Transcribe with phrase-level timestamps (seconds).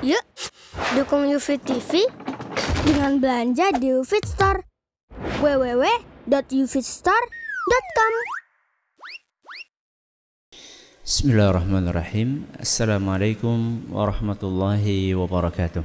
[0.00, 0.24] Yuk,
[0.96, 2.08] dukung UFIT TV
[2.88, 4.64] dengan belanja di UFIT Store.
[5.44, 8.14] www.ufitstore.com
[11.04, 12.48] Bismillahirrahmanirrahim.
[12.56, 15.84] Assalamualaikum warahmatullahi wabarakatuh.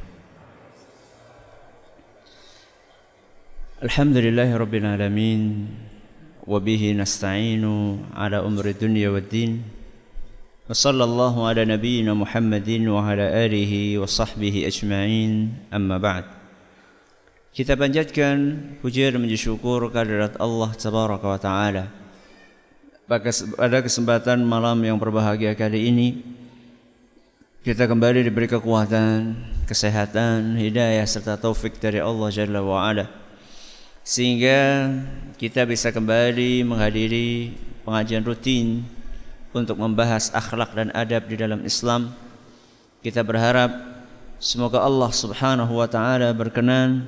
[3.84, 5.76] Alhamdulillahi rabbil alamin
[6.48, 9.75] nasta'inu ala umri dunya waddin.
[10.66, 15.54] Ala nabiyyina Muhammadin wa ala alihi wa sahbihi ajma'in.
[15.70, 16.26] Amma ba'd.
[17.54, 21.86] Kita panjatkan puji dan syukur kehadirat Allah tabaraka wa taala
[23.06, 26.26] pada kesempatan malam yang berbahagia kali ini
[27.62, 29.38] kita kembali diberi kekuatan,
[29.70, 33.06] kesehatan, hidayah serta taufik dari Allah Jalla wa ala
[34.02, 34.90] sehingga
[35.38, 37.54] kita bisa kembali menghadiri
[37.86, 38.82] pengajian rutin
[39.56, 42.12] untuk membahas akhlak dan adab di dalam Islam.
[43.00, 43.72] Kita berharap
[44.36, 47.08] semoga Allah Subhanahu wa taala berkenan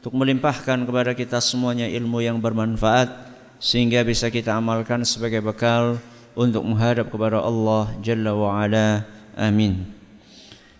[0.00, 3.12] untuk melimpahkan kepada kita semuanya ilmu yang bermanfaat
[3.60, 6.00] sehingga bisa kita amalkan sebagai bekal
[6.32, 9.04] untuk menghadap kepada Allah Jalla wa Ala.
[9.36, 9.84] Amin.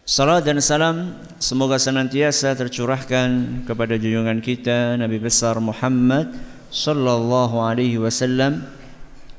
[0.05, 6.29] Salam dan salam semoga senantiasa tercurahkan kepada junjungan kita Nabi besar Muhammad
[6.69, 8.69] sallallahu alaihi wasallam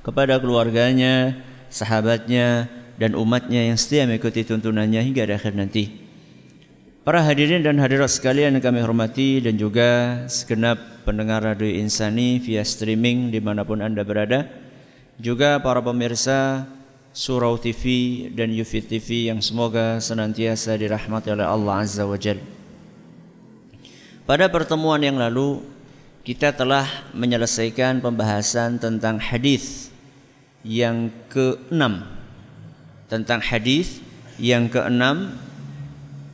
[0.01, 1.33] kepada keluarganya,
[1.75, 5.91] sahabatnya dan umatnya yang setia mengikuti tuntunannya hingga akhir nanti.
[7.03, 12.65] Para hadirin dan hadirat sekalian yang kami hormati dan juga segenap pendengar Radio Insani via
[12.65, 14.47] streaming di mana pun Anda berada.
[15.21, 16.65] Juga para pemirsa
[17.13, 22.41] Surau TV dan Yufit TV yang semoga senantiasa dirahmati oleh Allah Azza wa Jal.
[24.25, 25.61] Pada pertemuan yang lalu
[26.25, 29.94] kita telah menyelesaikan pembahasan tentang hadis
[30.65, 32.09] yang keenam
[33.05, 34.01] tentang hadis
[34.41, 35.37] yang keenam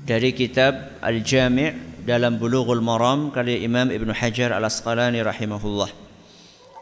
[0.07, 5.91] dari kitab Al-Jami' dalam Bulughul Maram karya Imam Ibn Hajar Al-Asqalani rahimahullah.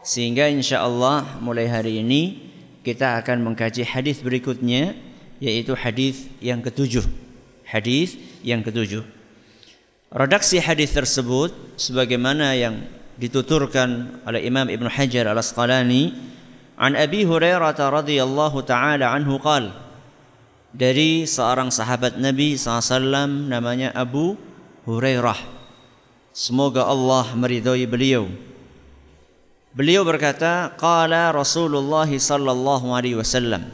[0.06, 2.40] Sehingga insyaallah mulai hari ini
[2.80, 4.96] kita akan mengkaji hadis berikutnya
[5.42, 7.04] yaitu hadis yang ketujuh.
[7.68, 9.04] Hadis yang ketujuh.
[10.10, 12.82] Redaksi hadis tersebut sebagaimana yang
[13.20, 16.16] dituturkan oleh Imam Ibn Hajar Al-Asqalani
[16.80, 19.76] an Abi Hurairah radhiyallahu taala anhu qala
[20.72, 24.40] dari seorang sahabat Nabi SAW namanya Abu
[24.88, 25.36] Hurairah.
[26.32, 28.30] Semoga Allah meridhai beliau.
[29.74, 33.70] Beliau berkata, qala Rasulullah sallallahu alaihi wasallam.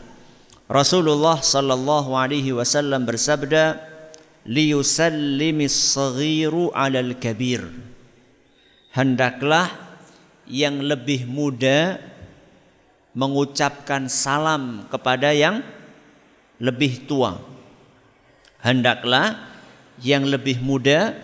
[0.66, 3.80] Rasulullah sallallahu alaihi wasallam bersabda,
[4.48, 7.64] liyusallimis saghiru 'alal kabir.
[8.92, 9.68] Hendaklah
[10.48, 12.00] yang lebih muda
[13.16, 15.64] mengucapkan salam kepada yang
[16.60, 17.40] lebih tua.
[18.60, 19.40] Hendaklah
[20.04, 21.16] yang lebih muda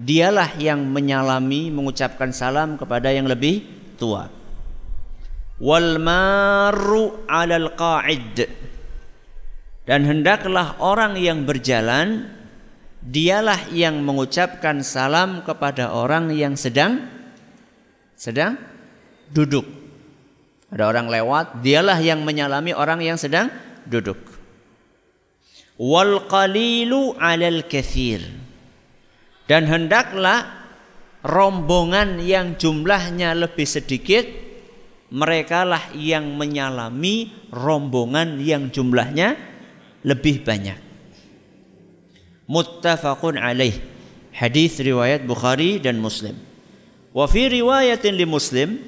[0.00, 3.60] dialah yang menyalami mengucapkan salam kepada yang lebih
[4.00, 4.32] tua.
[5.60, 8.48] Wal maru 'alal qa'id.
[9.84, 12.32] Dan hendaklah orang yang berjalan
[13.02, 17.04] dialah yang mengucapkan salam kepada orang yang sedang
[18.14, 18.56] sedang
[19.34, 19.81] duduk.
[20.72, 23.52] Ada orang lewat, dialah yang menyalami orang yang sedang
[23.84, 24.16] duduk.
[25.76, 28.24] Wal qalilu 'alal kathir.
[29.44, 30.64] Dan hendaklah
[31.20, 34.24] rombongan yang jumlahnya lebih sedikit
[35.12, 39.36] merekalah yang menyalami rombongan yang jumlahnya
[40.08, 40.80] lebih banyak.
[42.48, 43.76] Muttafaqun alaih.
[44.32, 46.32] Hadis riwayat Bukhari dan Muslim.
[47.12, 48.80] Wa fi riwayatin li Muslim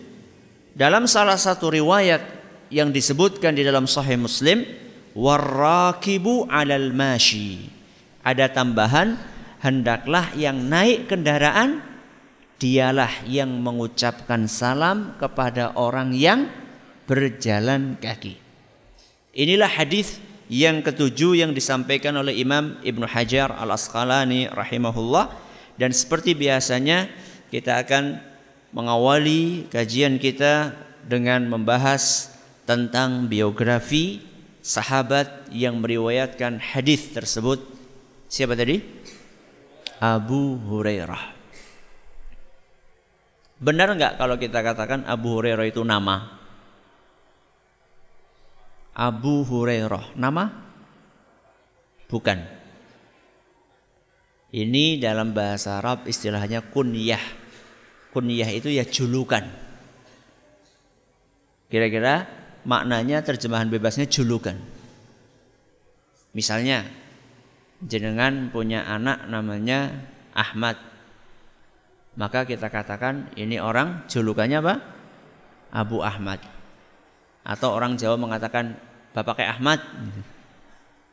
[0.75, 2.23] dalam salah satu riwayat
[2.69, 4.67] yang disebutkan di dalam sahih Muslim
[5.15, 7.71] warrakibu alal mashi.
[8.27, 9.15] Ada tambahan
[9.63, 11.81] hendaklah yang naik kendaraan
[12.59, 16.51] dialah yang mengucapkan salam kepada orang yang
[17.07, 18.41] berjalan kaki.
[19.35, 20.19] Inilah hadis
[20.51, 25.31] yang ketujuh yang disampaikan oleh Imam Ibnu Hajar Al Asqalani rahimahullah
[25.79, 27.11] dan seperti biasanya
[27.51, 28.34] kita akan
[28.75, 30.75] mengawali kajian kita
[31.07, 32.35] dengan membahas
[32.67, 34.19] tentang biografi
[34.65, 37.63] sahabat yang meriwayatkan hadis tersebut
[38.27, 38.83] siapa tadi?
[40.03, 41.37] Abu Hurairah.
[43.63, 46.43] Benar nggak kalau kita katakan Abu Hurairah itu nama?
[48.91, 50.51] Abu Hurairah nama?
[52.11, 52.39] Bukan.
[54.55, 57.44] Ini dalam bahasa Arab istilahnya kunyah.
[58.15, 59.43] Kunyah itu ya julukan.
[61.67, 62.31] Kira-kira
[62.63, 64.55] maknanya terjemahan bebasnya julukan.
[66.31, 66.87] Misalnya,
[67.83, 69.91] jenengan punya anak namanya
[70.31, 70.79] Ahmad.
[72.15, 74.75] Maka kita katakan ini orang julukannya apa?
[75.75, 76.39] Abu Ahmad.
[77.43, 78.79] Atau orang Jawa mengatakan
[79.11, 79.83] Bapak kayak Ahmad.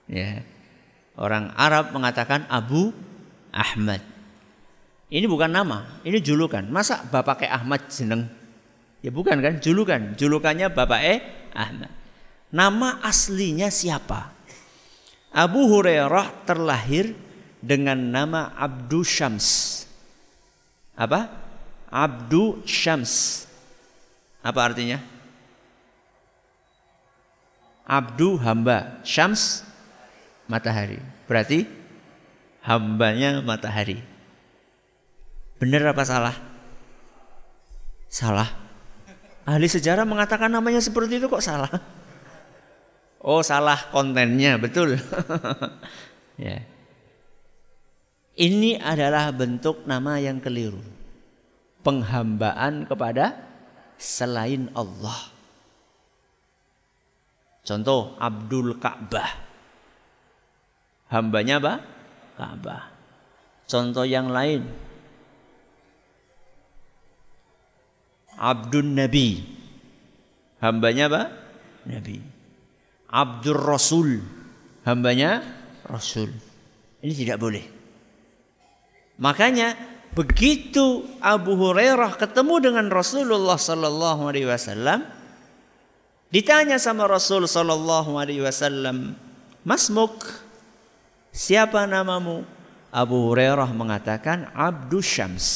[0.05, 0.45] Ya.
[1.17, 2.93] Orang Arab mengatakan Abu
[3.49, 4.10] Ahmad.
[5.11, 6.63] Ini bukan nama, ini julukan.
[6.71, 8.31] Masa Bapak kayak Ahmad jeneng?
[9.03, 10.15] Ya bukan kan, julukan.
[10.15, 11.15] Julukannya Bapak E
[11.51, 11.91] Ahmad.
[12.47, 14.31] Nama aslinya siapa?
[15.35, 17.11] Abu Hurairah terlahir
[17.59, 19.83] dengan nama Abdu Syams.
[20.95, 21.27] Apa?
[21.91, 23.43] Abdu Syams.
[24.39, 25.03] Apa artinya?
[27.83, 29.67] Abdu hamba, Syams
[30.47, 31.03] matahari.
[31.27, 31.67] Berarti
[32.63, 34.10] hambanya matahari.
[35.61, 36.33] Benar apa salah?
[38.09, 38.49] Salah.
[39.45, 41.69] Ahli sejarah mengatakan namanya seperti itu kok salah?
[43.21, 44.97] Oh, salah kontennya, betul.
[46.41, 46.65] ya.
[48.33, 50.81] Ini adalah bentuk nama yang keliru.
[51.85, 53.37] Penghambaan kepada
[54.01, 55.29] selain Allah.
[57.61, 59.29] Contoh Abdul Ka'bah.
[61.13, 61.73] Hambanya apa?
[62.33, 62.89] Ka'bah.
[63.69, 64.65] Contoh yang lain.
[68.41, 69.37] Abdul Nabi.
[70.57, 71.23] Hambanya apa?
[71.85, 72.17] Nabi.
[73.05, 74.17] Abdul Rasul.
[74.81, 75.45] Hambanya
[75.85, 76.33] Rasul.
[77.05, 77.65] Ini tidak boleh.
[79.21, 79.77] Makanya
[80.17, 85.05] begitu Abu Hurairah ketemu dengan Rasulullah sallallahu alaihi wasallam,
[86.31, 89.19] Ditanya sama Rasul sallallahu alaihi wasallam,
[89.67, 90.15] "Masmuk?
[91.35, 92.47] Siapa namamu?"
[92.87, 95.47] Abu Hurairah mengatakan Abdus Syams.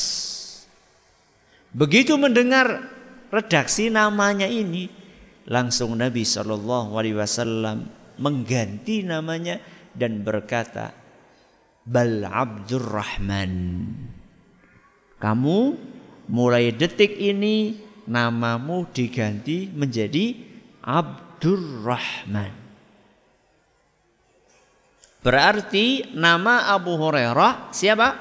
[1.76, 2.88] Begitu mendengar
[3.28, 4.88] redaksi namanya ini,
[5.44, 9.60] langsung Nabi sallallahu alaihi wasallam mengganti namanya
[9.92, 10.96] dan berkata,
[11.84, 13.52] "Bal Abdurrahman."
[15.20, 15.60] Kamu
[16.32, 17.76] mulai detik ini
[18.08, 20.32] namamu diganti menjadi
[20.80, 22.64] Abdurrahman.
[25.26, 28.14] Berarti nama Abu Hurairah siapa?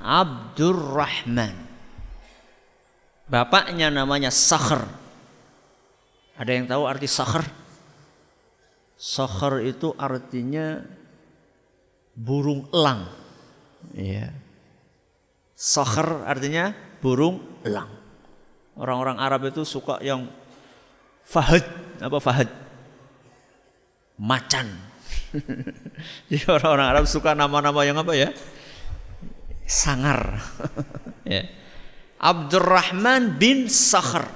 [0.00, 1.67] Abdurrahman.
[3.28, 4.88] Bapaknya namanya Sakhr.
[6.40, 7.44] Ada yang tahu arti Sakhr?
[8.96, 10.80] Sakhr itu artinya
[12.16, 13.04] burung elang.
[13.92, 14.32] Iya.
[15.52, 16.72] Sakhr artinya
[17.04, 17.92] burung elang.
[18.78, 20.26] Orang-orang Arab itu suka yang
[21.28, 21.66] Fahad
[22.00, 22.48] apa Fahad?
[24.16, 24.66] Macan.
[26.32, 28.32] Jadi orang-orang Arab suka nama-nama yang apa ya?
[29.68, 30.40] Sangar.
[31.28, 31.44] ya.
[32.18, 34.26] Abdurrahman bin Sakhr.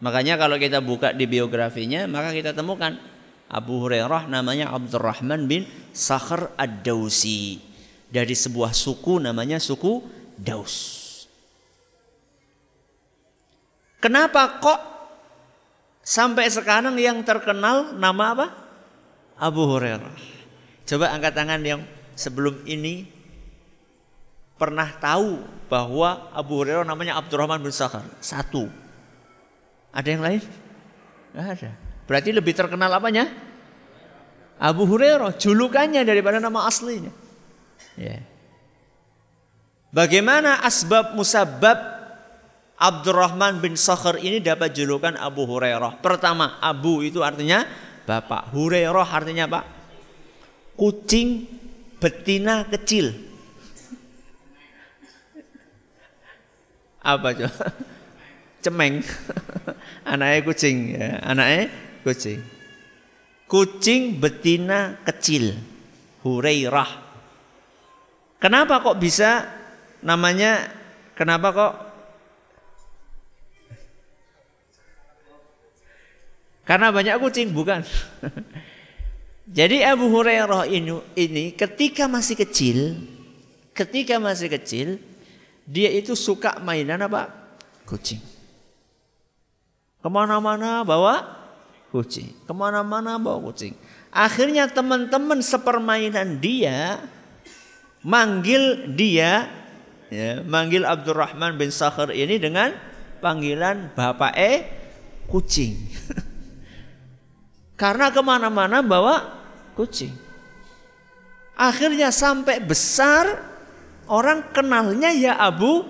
[0.00, 2.96] Makanya kalau kita buka di biografinya, maka kita temukan
[3.50, 7.70] Abu Hurairah namanya Abdurrahman bin Sakhr Ad-Dausi.
[8.10, 10.02] Dari sebuah suku namanya suku
[10.34, 11.06] Daus.
[14.02, 14.90] Kenapa kok
[16.00, 18.46] Sampai sekarang yang terkenal nama apa?
[19.38, 20.10] Abu Hurairah.
[20.88, 21.80] Coba angkat tangan yang
[22.18, 23.06] sebelum ini
[24.60, 25.40] pernah tahu
[25.72, 28.04] bahwa Abu Hurairah namanya Abdurrahman bin Sakhar.
[28.20, 28.68] Satu.
[29.88, 30.44] Ada yang lain?
[31.32, 31.70] Gak ada.
[32.04, 33.32] Berarti lebih terkenal apanya?
[34.60, 37.08] Abu Hurairah, julukannya daripada nama aslinya.
[37.96, 38.20] Ya.
[39.88, 41.80] Bagaimana asbab musabab
[42.76, 46.04] Abdurrahman bin Sakhr ini dapat julukan Abu Hurairah.
[46.04, 47.64] Pertama, Abu itu artinya
[48.04, 48.52] bapak.
[48.52, 49.60] Hurairah artinya apa?
[50.76, 51.48] Kucing
[52.00, 53.29] betina kecil.
[57.00, 57.64] Apa coba?
[58.60, 59.00] Cemeng.
[60.12, 61.72] anaknya kucing ya, anaknya
[62.04, 62.40] kucing.
[63.48, 65.56] Kucing betina kecil.
[66.20, 66.90] Hurairah.
[68.40, 69.48] Kenapa kok bisa
[70.04, 70.68] namanya
[71.16, 71.74] kenapa kok
[76.70, 77.82] Karena banyak kucing, bukan.
[79.58, 82.94] Jadi Abu Hurairah ini, ini ketika masih kecil,
[83.74, 85.02] ketika masih kecil,
[85.70, 87.30] dia itu suka mainan apa?
[87.86, 88.18] Kucing.
[90.02, 91.22] Ke mana-mana bawa
[91.94, 92.34] kucing.
[92.42, 93.78] Ke mana-mana bawa kucing.
[94.10, 96.98] Akhirnya teman-teman sepermainan dia
[98.02, 99.46] manggil dia,
[100.10, 102.74] ya, manggil Abdurrahman bin Sakhr ini dengan
[103.22, 104.52] panggilan Bapak E
[105.30, 105.78] kucing.
[107.80, 109.38] Karena ke mana-mana bawa
[109.78, 110.12] kucing.
[111.54, 113.49] Akhirnya sampai besar
[114.10, 115.86] orang kenalnya ya Abu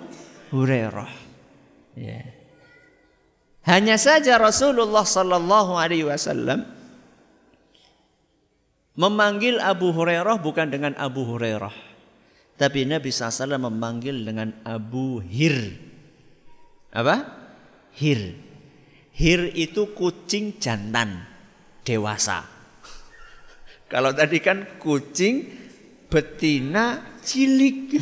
[0.53, 1.11] Hurairah.
[1.97, 2.23] Ya.
[3.65, 6.81] Hanya saja Rasulullah Sallallahu Alaihi Wasallam
[9.01, 11.73] Memanggil Abu Hurairah bukan dengan Abu Hurairah.
[12.61, 15.73] Tapi Nabi SAW memanggil dengan Abu Hir.
[16.93, 17.17] Apa?
[17.97, 18.37] Hir.
[19.17, 21.25] Hir itu kucing jantan
[21.81, 22.45] dewasa.
[23.93, 25.49] Kalau tadi kan kucing
[26.13, 28.01] betina cilik.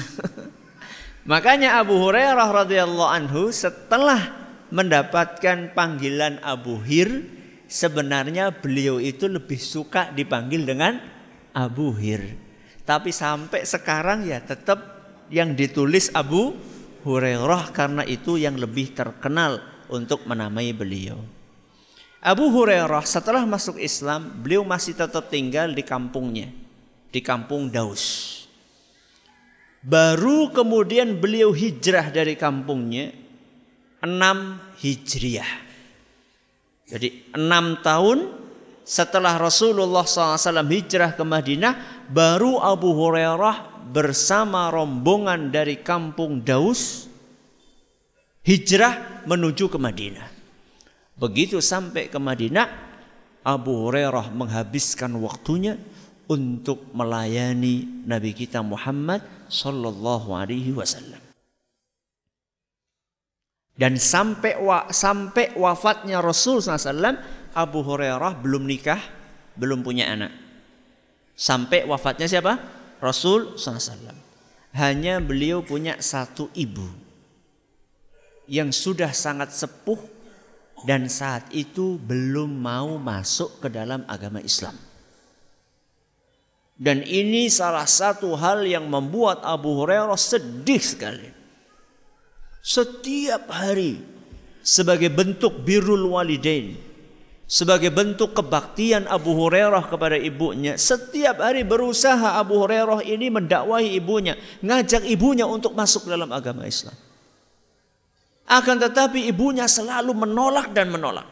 [1.29, 4.33] Makanya Abu Hurairah radhiyallahu anhu setelah
[4.73, 7.25] mendapatkan panggilan Abu Hir,
[7.69, 10.97] sebenarnya beliau itu lebih suka dipanggil dengan
[11.53, 12.33] Abu Hir.
[12.89, 14.81] Tapi sampai sekarang ya tetap
[15.29, 16.57] yang ditulis Abu
[17.05, 19.61] Hurairah karena itu yang lebih terkenal
[19.93, 21.21] untuk menamai beliau.
[22.19, 26.51] Abu Hurairah setelah masuk Islam, beliau masih tetap tinggal di kampungnya,
[27.13, 28.38] di kampung Daus.
[29.83, 33.15] Baru kemudian beliau hijrah dari kampungnya
[34.03, 35.67] enam hijriah.
[36.89, 38.33] Jadi enam tahun
[38.89, 47.05] setelah Rasulullah SAW hijrah ke Madinah, baru Abu Hurairah bersama rombongan dari kampung Daus
[48.49, 50.29] hijrah menuju ke Madinah.
[51.21, 52.67] Begitu sampai ke Madinah,
[53.45, 55.77] Abu Hurairah menghabiskan waktunya
[56.29, 61.19] untuk melayani Nabi kita Muhammad sallallahu alaihi wasallam.
[63.79, 67.15] Dan sampai wa, sampai wafatnya Rasul SAW,
[67.55, 68.99] Abu Hurairah belum nikah,
[69.55, 70.35] belum punya anak.
[71.39, 72.59] Sampai wafatnya siapa?
[72.99, 74.19] Rasul SAW.
[74.75, 76.91] Hanya beliau punya satu ibu
[78.51, 80.03] yang sudah sangat sepuh
[80.83, 84.75] dan saat itu belum mau masuk ke dalam agama Islam.
[86.79, 91.27] Dan ini salah satu hal yang membuat Abu Hurairah sedih sekali.
[92.63, 93.99] Setiap hari
[94.63, 96.79] sebagai bentuk birrul walidain,
[97.51, 104.39] sebagai bentuk kebaktian Abu Hurairah kepada ibunya, setiap hari berusaha Abu Hurairah ini mendakwahi ibunya,
[104.63, 106.95] ngajak ibunya untuk masuk dalam agama Islam.
[108.47, 111.27] Akan tetapi ibunya selalu menolak dan menolak.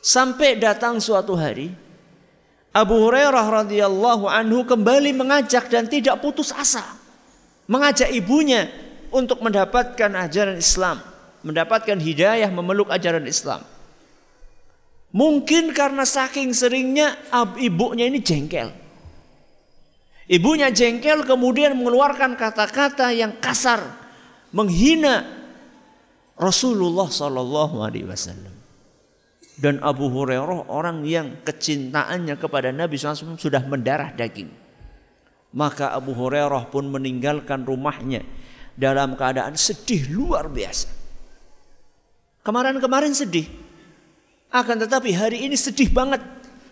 [0.00, 1.70] Sampai datang suatu hari
[2.72, 6.80] Abu Hurairah radhiyallahu anhu kembali mengajak dan tidak putus asa.
[7.68, 8.72] Mengajak ibunya
[9.12, 11.04] untuk mendapatkan ajaran Islam,
[11.44, 13.60] mendapatkan hidayah memeluk ajaran Islam.
[15.12, 17.12] Mungkin karena saking seringnya
[17.60, 18.72] ibunya ini jengkel.
[20.24, 23.84] Ibunya jengkel kemudian mengeluarkan kata-kata yang kasar,
[24.48, 25.28] menghina
[26.40, 28.51] Rasulullah Sallallahu Alaihi Wasallam
[29.60, 34.48] dan Abu Hurairah orang yang kecintaannya kepada Nabi SAW sudah mendarah daging.
[35.52, 38.24] Maka Abu Hurairah pun meninggalkan rumahnya
[38.72, 40.88] dalam keadaan sedih luar biasa.
[42.40, 43.44] Kemarin-kemarin sedih.
[44.52, 46.20] Akan tetapi hari ini sedih banget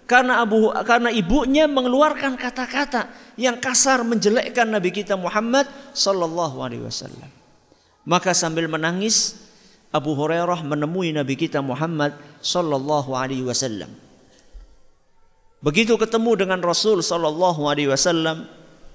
[0.04, 3.08] karena Abu karena ibunya mengeluarkan kata-kata
[3.40, 5.64] yang kasar menjelekkan Nabi kita Muhammad
[6.82, 7.30] wasallam.
[8.04, 9.38] Maka sambil menangis
[9.90, 13.90] Abu Hurairah menemui Nabi kita Muhammad sallallahu alaihi wasallam.
[15.60, 18.46] Begitu ketemu dengan Rasul sallallahu alaihi wasallam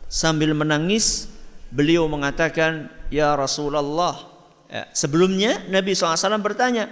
[0.08, 1.30] sambil menangis
[1.70, 4.34] beliau mengatakan ya Rasulullah.
[4.66, 6.90] Ya, sebelumnya Nabi SAW bertanya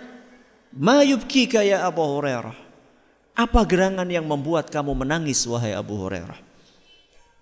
[0.78, 2.54] ma yubkika ya Abu Hurairah?
[3.34, 6.53] Apa gerangan yang membuat kamu menangis wahai Abu Hurairah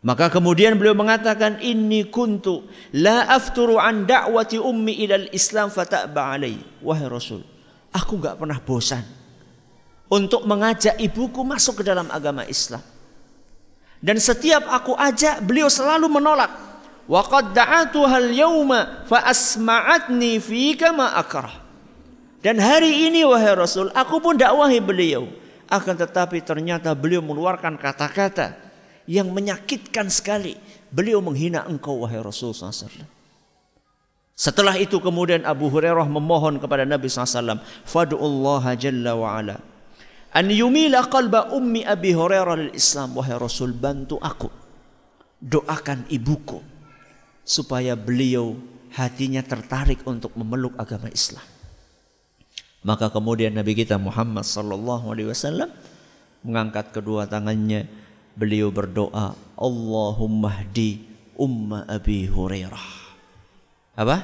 [0.02, 2.66] maka kemudian beliau mengatakan inni kuntu
[2.98, 6.58] la afturu an da'wati ummi ilal Islam fata'ba alai.
[6.82, 7.46] Wahai Rasul,
[7.94, 9.06] aku enggak pernah bosan
[10.10, 12.82] untuk mengajak ibuku masuk ke dalam agama Islam.
[14.02, 16.50] Dan setiap aku ajak beliau selalu menolak.
[17.06, 21.62] Wa qad da'atuha al-yawma fa asma'atni fika ma akrah.
[22.42, 25.30] Dan hari ini wahai Rasul, aku pun dakwahi beliau.
[25.70, 28.61] Akan tetapi ternyata beliau mengeluarkan kata-kata
[29.12, 30.56] yang menyakitkan sekali.
[30.88, 33.04] Beliau menghina engkau wahai Rasulullah SAW.
[34.32, 37.60] Setelah itu kemudian Abu Hurairah memohon kepada Nabi SAW.
[37.84, 39.60] Fadu'ullah jalla wa'ala.
[40.32, 43.12] An yumila qalba ummi Abi Hurairah lil Islam.
[43.20, 44.48] Wahai Rasul bantu aku.
[45.44, 46.64] Doakan ibuku.
[47.44, 48.56] Supaya beliau
[48.96, 51.44] hatinya tertarik untuk memeluk agama Islam.
[52.82, 55.70] Maka kemudian Nabi kita Muhammad sallallahu alaihi wasallam
[56.42, 57.86] mengangkat kedua tangannya
[58.36, 61.04] beliau berdoa Allahumma hdi
[61.38, 62.88] umma Abi Hurairah.
[63.98, 64.18] Apa?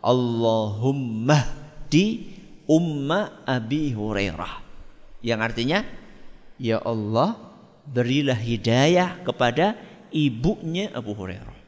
[0.00, 1.44] Allahumma
[1.88, 2.36] hdi
[2.68, 4.62] umma Abi Hurairah.
[5.20, 5.84] Yang artinya
[6.56, 7.36] ya Allah
[7.88, 9.76] berilah hidayah kepada
[10.12, 11.58] ibunya Abu Hurairah.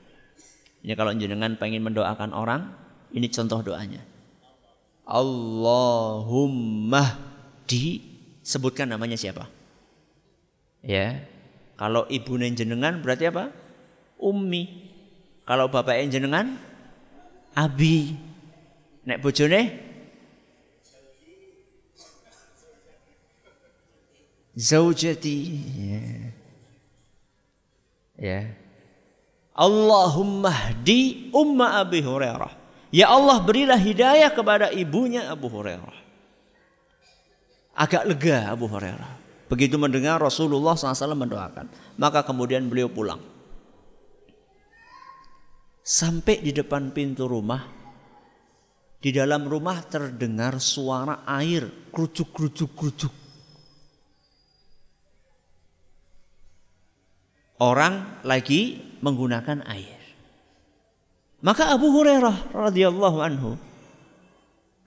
[0.82, 2.74] Ini kalau jenengan pengen mendoakan orang
[3.14, 4.02] ini contoh doanya.
[5.06, 6.24] Allahumma
[7.66, 8.00] di
[8.42, 9.46] sebutkan namanya siapa?
[10.82, 11.22] Ya.
[11.82, 13.50] Kalau ibu jenengan berarti apa?
[14.22, 14.70] Ummi.
[15.42, 16.54] Kalau bapak jenengan
[17.58, 18.14] abi.
[19.02, 19.60] Nek bojone
[24.54, 25.36] zaujati.
[25.82, 26.06] Ya.
[28.14, 28.40] ya.
[29.58, 32.54] Allahumma hdi umma Abi Hurairah.
[32.94, 35.98] Ya Allah berilah hidayah kepada ibunya Abu Hurairah.
[37.74, 39.21] Agak lega Abu Hurairah.
[39.52, 41.68] Begitu mendengar Rasulullah SAW mendoakan.
[42.00, 43.20] Maka kemudian beliau pulang.
[45.84, 47.60] Sampai di depan pintu rumah.
[48.96, 51.68] Di dalam rumah terdengar suara air.
[51.92, 53.12] Kerucuk, kerucuk, kerucuk.
[57.60, 60.00] Orang lagi menggunakan air.
[61.44, 63.60] Maka Abu Hurairah radhiyallahu anhu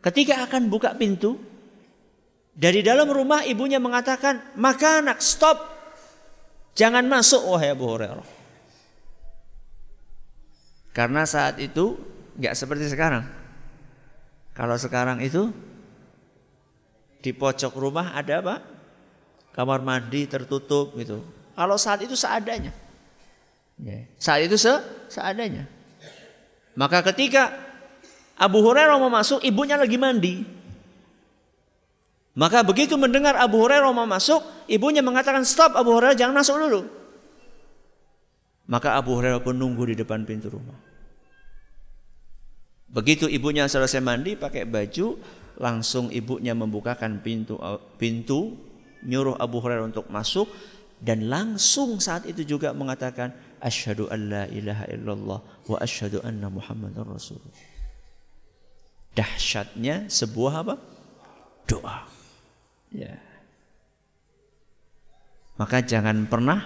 [0.01, 1.37] ketika akan buka pintu
[2.55, 5.59] dari dalam rumah ibunya mengatakan, "Maka anak stop.
[6.71, 8.27] Jangan masuk wahai Abu Hurairah."
[10.95, 11.99] Karena saat itu
[12.39, 13.27] nggak seperti sekarang.
[14.55, 15.51] Kalau sekarang itu
[17.19, 18.55] di pojok rumah ada apa?
[19.51, 21.19] Kamar mandi tertutup gitu.
[21.51, 22.71] Kalau saat itu seadanya.
[23.75, 24.07] Ya.
[24.15, 24.71] Saat itu se
[25.11, 25.67] seadanya.
[26.75, 27.51] Maka ketika
[28.35, 30.43] Abu Hurairah mau masuk, ibunya lagi mandi.
[32.35, 36.81] Maka begitu mendengar Abu Hurairah mau masuk, ibunya mengatakan, "Stop Abu Hurairah, jangan masuk dulu."
[38.67, 40.75] Maka Abu Hurairah pun nunggu di depan pintu rumah.
[42.91, 45.15] Begitu ibunya selesai mandi pakai baju,
[45.55, 47.55] langsung ibunya membukakan pintu
[47.95, 48.59] pintu,
[49.07, 50.51] nyuruh Abu Hurairah untuk masuk
[50.99, 53.31] dan langsung saat itu juga mengatakan,
[53.63, 57.53] asyhadu an la ilaha illallah wa asyhadu anna muhammadar rasulullah.
[59.15, 60.75] Dahsyatnya sebuah apa?
[61.63, 62.14] Doa.
[62.95, 63.19] Ya.
[65.59, 66.63] Maka jangan pernah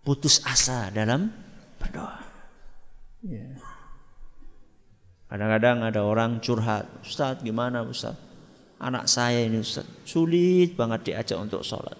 [0.00, 1.28] putus asa dalam
[1.76, 2.20] berdoa.
[3.24, 3.48] Ya.
[5.28, 8.16] Kadang-kadang ada orang curhat, Ustaz gimana Ustaz?
[8.80, 11.96] Anak saya ini Ustaz, sulit banget diajak untuk sholat.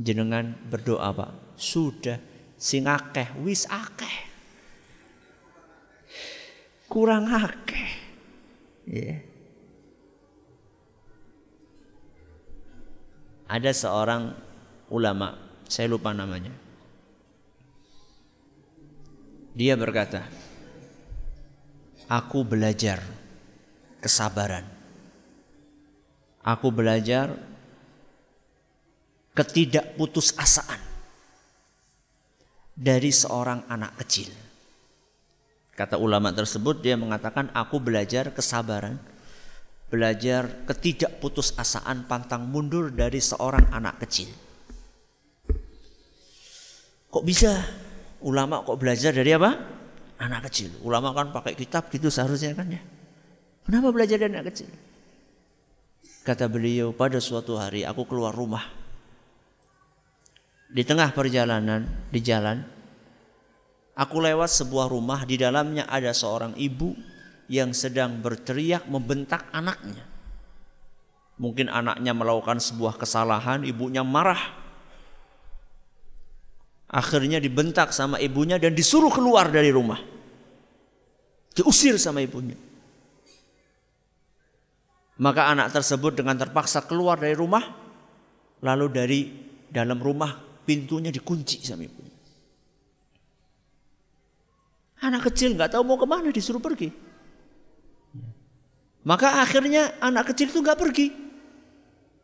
[0.00, 2.16] Jenengan berdoa Pak, sudah
[2.60, 4.28] sing akeh wis akeh
[6.92, 7.88] kurang akeh
[8.84, 9.24] yeah.
[13.50, 14.30] Ada seorang
[14.94, 15.34] ulama
[15.66, 16.54] saya lupa namanya
[19.58, 20.22] dia berkata
[22.06, 23.02] aku belajar
[23.98, 24.62] kesabaran
[26.46, 27.34] aku belajar
[29.34, 30.90] ketidakputusasaan
[32.80, 34.32] dari seorang anak kecil.
[35.76, 39.00] Kata ulama tersebut dia mengatakan aku belajar kesabaran,
[39.90, 44.30] belajar ketidakputusasaan pantang mundur dari seorang anak kecil.
[47.10, 47.58] Kok bisa
[48.22, 49.50] ulama kok belajar dari apa?
[50.22, 50.78] Anak kecil.
[50.86, 52.80] Ulama kan pakai kitab gitu seharusnya kan ya.
[53.66, 54.70] Kenapa belajar dari anak kecil?
[56.22, 58.62] Kata beliau pada suatu hari aku keluar rumah
[60.70, 61.82] di tengah perjalanan
[62.14, 62.62] di jalan
[63.98, 66.94] aku lewat sebuah rumah di dalamnya ada seorang ibu
[67.50, 70.06] yang sedang berteriak membentak anaknya.
[71.42, 74.38] Mungkin anaknya melakukan sebuah kesalahan, ibunya marah.
[76.86, 79.98] Akhirnya dibentak sama ibunya dan disuruh keluar dari rumah.
[81.50, 82.54] Diusir sama ibunya.
[85.18, 87.66] Maka anak tersebut dengan terpaksa keluar dari rumah,
[88.62, 89.20] lalu dari
[89.66, 92.02] dalam rumah pintunya dikunci sama ibu.
[95.02, 97.09] Anak kecil nggak tahu mau ke mana disuruh pergi.
[99.00, 101.08] Maka akhirnya anak kecil itu nggak pergi.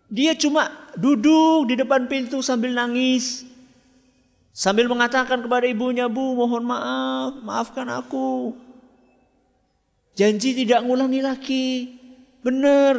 [0.06, 3.42] Dia cuma duduk di depan pintu sambil nangis.
[4.56, 8.56] Sambil mengatakan kepada ibunya, Bu mohon maaf, maafkan aku.
[10.16, 11.68] Janji tidak ngulangi lagi.
[12.40, 12.96] Benar.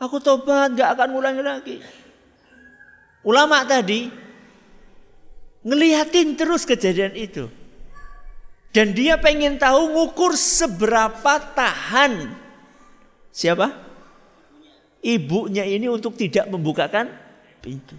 [0.00, 1.76] Aku tobat gak akan ngulangi lagi.
[3.24, 4.08] Ulama tadi
[5.64, 7.48] ngeliatin terus kejadian itu.
[8.72, 12.43] Dan dia pengen tahu ngukur seberapa tahan
[13.34, 13.74] siapa?
[15.02, 17.10] Ibunya ini untuk tidak membukakan
[17.58, 17.98] pintu.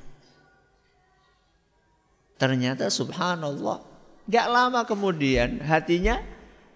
[2.40, 3.84] Ternyata subhanallah,
[4.32, 6.24] gak lama kemudian hatinya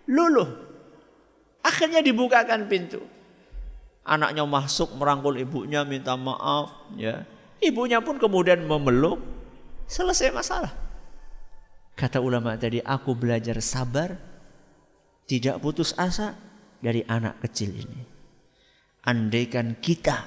[0.05, 0.67] luluh.
[1.63, 2.99] Akhirnya dibukakan pintu.
[4.03, 7.23] Anaknya masuk merangkul ibunya minta maaf ya.
[7.59, 9.19] Ibunya pun kemudian memeluk
[9.89, 10.69] Selesai masalah.
[11.97, 14.21] Kata ulama tadi, aku belajar sabar,
[15.25, 16.37] tidak putus asa
[16.77, 18.18] dari anak kecil ini.
[19.09, 20.21] Andaikan kita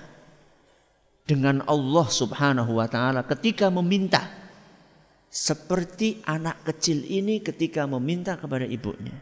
[1.23, 4.27] dengan Allah Subhanahu wa taala ketika meminta
[5.31, 9.15] seperti anak kecil ini ketika meminta kepada ibunya.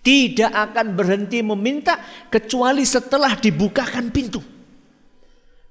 [0.00, 4.40] Tidak akan berhenti meminta kecuali setelah dibukakan pintu.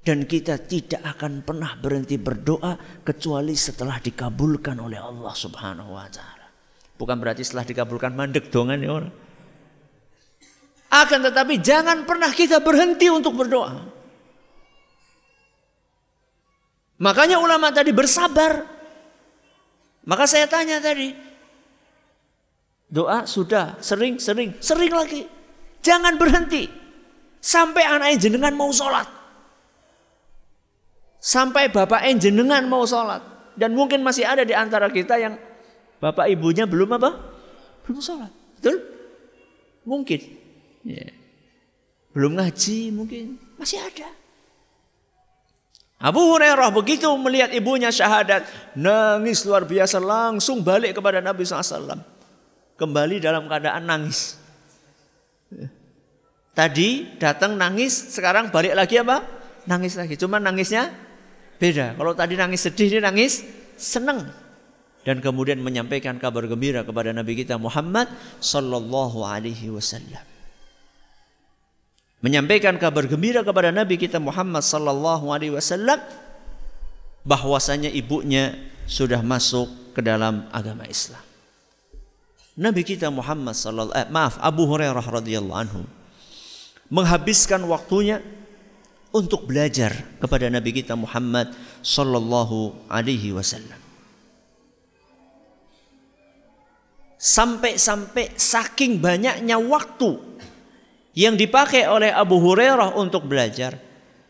[0.02, 6.48] Dan kita tidak akan pernah berhenti berdoa kecuali setelah dikabulkan oleh Allah Subhanahu wa taala.
[6.98, 9.14] Bukan berarti setelah dikabulkan mandek dongan ya orang.
[10.90, 13.86] Akan tetapi jangan pernah kita berhenti untuk berdoa.
[17.00, 18.66] Makanya ulama tadi bersabar.
[20.04, 21.14] Maka saya tanya tadi,
[22.90, 25.30] Doa sudah sering, sering, sering lagi.
[25.86, 26.66] Jangan berhenti.
[27.38, 29.06] Sampai anak jenengan mau sholat.
[31.22, 33.22] Sampai bapak jenengan mau sholat.
[33.54, 35.38] Dan mungkin masih ada di antara kita yang
[36.02, 37.14] bapak ibunya belum apa?
[37.86, 38.34] Belum sholat.
[38.58, 38.82] Betul?
[39.86, 40.39] Mungkin.
[40.86, 41.12] Ya.
[42.16, 43.40] Belum ngaji mungkin.
[43.60, 44.10] Masih ada.
[46.00, 48.48] Abu Hurairah begitu melihat ibunya syahadat.
[48.80, 52.00] Nangis luar biasa langsung balik kepada Nabi SAW
[52.80, 54.40] kembali dalam keadaan nangis.
[56.56, 59.24] Tadi datang nangis, sekarang balik lagi apa?
[59.68, 60.16] Nangis lagi.
[60.16, 60.92] Cuma nangisnya
[61.60, 62.00] beda.
[62.00, 63.44] Kalau tadi nangis sedih, dia nangis
[63.76, 64.24] senang.
[65.04, 68.08] Dan kemudian menyampaikan kabar gembira kepada Nabi kita Muhammad
[68.40, 70.29] sallallahu alaihi wasallam.
[72.20, 76.04] Menyampaikan kabar gembira kepada Nabi kita Muhammad sallallahu alaihi wasallam
[77.24, 81.24] bahwasanya ibunya sudah masuk ke dalam agama Islam.
[82.60, 85.88] Nabi kita Muhammad sallallahu eh, maaf Abu Hurairah radhiyallahu anhu
[86.92, 88.20] menghabiskan waktunya
[89.16, 93.80] untuk belajar kepada Nabi kita Muhammad sallallahu alaihi wasallam.
[97.20, 100.29] Sampai-sampai saking banyaknya waktu
[101.20, 103.76] yang dipakai oleh Abu Hurairah untuk belajar,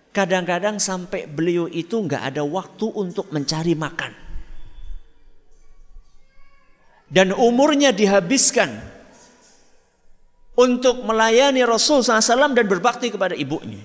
[0.09, 4.29] kadang-kadang sampai beliau itu nggak ada waktu untuk mencari makan
[7.09, 8.69] dan umurnya dihabiskan
[10.53, 13.81] untuk melayani Rasul SAW dan berbakti kepada ibunya.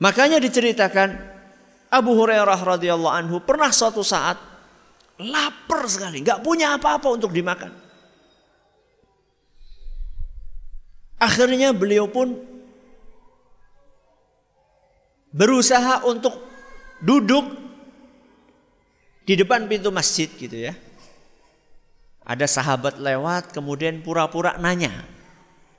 [0.00, 1.08] Makanya diceritakan
[1.92, 4.38] Abu Hurairah radhiyallahu anhu pernah suatu saat
[5.18, 7.87] lapar sekali, nggak punya apa-apa untuk dimakan.
[11.18, 12.38] Akhirnya beliau pun
[15.34, 16.38] berusaha untuk
[17.02, 17.58] duduk
[19.26, 20.72] di depan pintu masjid gitu ya.
[22.28, 25.04] Ada sahabat lewat kemudian pura-pura nanya.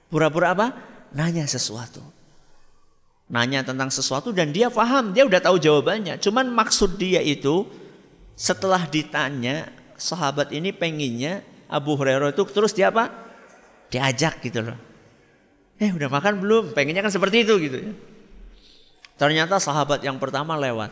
[0.10, 0.68] Pura-pura apa?
[1.14, 2.02] Nanya sesuatu.
[3.30, 6.18] Nanya tentang sesuatu dan dia paham, dia udah tahu jawabannya.
[6.18, 7.70] Cuman maksud dia itu
[8.34, 13.14] setelah ditanya sahabat ini pengennya Abu Hurairah itu terus dia apa?
[13.94, 14.89] Diajak gitu loh.
[15.80, 16.76] Eh udah makan belum?
[16.76, 17.92] Pengennya kan seperti itu gitu ya.
[19.16, 20.92] Ternyata sahabat yang pertama lewat.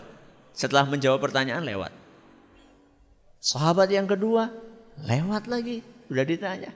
[0.56, 1.91] Setelah menjawab pertanyaan lewat.
[3.43, 4.50] Sahabat yang kedua
[5.06, 6.71] lewat lagi, udah ditanya.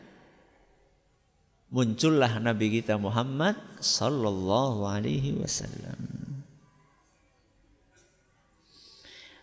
[1.71, 5.99] Muncullah Nabi kita Muhammad sallallahu alaihi wasallam.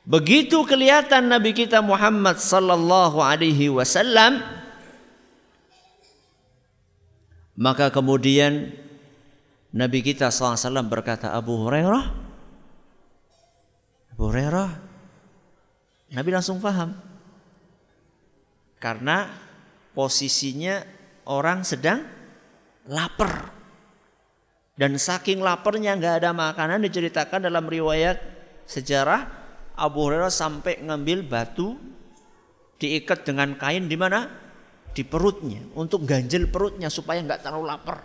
[0.08, 4.40] Begitu kelihatan Nabi kita Muhammad sallallahu alaihi wasallam
[7.58, 8.70] maka kemudian
[9.74, 12.04] Nabi kita SAW berkata Abu Hurairah?
[14.14, 14.70] Abu Hurairah.
[16.14, 16.96] Nabi langsung paham
[18.78, 19.28] karena
[19.92, 20.86] posisinya
[21.26, 22.06] orang sedang
[22.88, 23.52] lapar.
[24.78, 28.22] Dan saking laparnya nggak ada makanan diceritakan dalam riwayat
[28.70, 29.26] sejarah
[29.74, 31.74] Abu Hurairah sampai ngambil batu
[32.78, 34.47] diikat dengan kain di mana
[34.98, 38.02] di perutnya untuk ganjil perutnya supaya nggak terlalu lapar.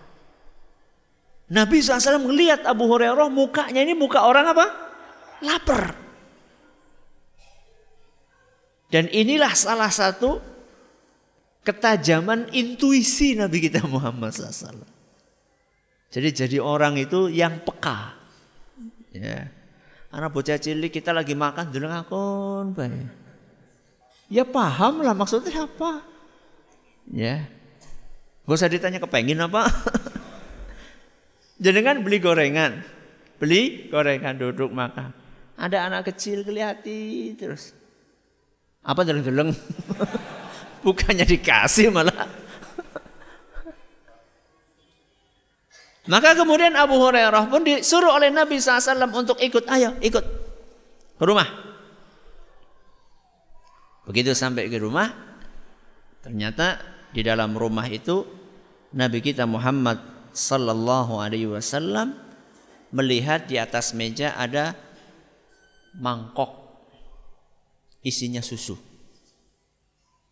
[1.49, 4.65] Nabi SAW melihat Abu Hurairah mukanya ini muka orang apa?
[5.41, 5.97] Lapar.
[8.93, 10.37] Dan inilah salah satu
[11.65, 14.85] ketajaman intuisi Nabi kita Muhammad SAW.
[16.13, 18.13] Jadi jadi orang itu yang peka.
[19.09, 19.49] Ya.
[20.13, 23.09] Anak bocah cilik kita lagi makan dulu ngakon baik.
[24.29, 26.12] Ya paham lah maksudnya apa.
[27.11, 27.47] Ya.
[28.43, 29.67] Gak usah ditanya kepengen apa.
[31.63, 32.83] Jadi kan beli gorengan.
[33.39, 35.15] Beli gorengan duduk makan.
[35.55, 37.71] Ada anak kecil kelihati terus.
[38.83, 39.55] Apa deleng-deleng.
[40.85, 42.27] Bukannya dikasih malah.
[46.11, 49.63] Maka kemudian Abu Hurairah pun disuruh oleh Nabi SAW untuk ikut.
[49.71, 50.25] Ayo ikut
[51.15, 51.47] ke rumah.
[54.03, 55.07] Begitu sampai ke rumah.
[56.19, 58.25] Ternyata di dalam rumah itu
[58.93, 60.01] Nabi kita Muhammad
[60.33, 62.17] sallallahu alaihi wasallam
[62.93, 64.73] melihat di atas meja ada
[65.97, 66.63] mangkok
[68.01, 68.77] isinya susu.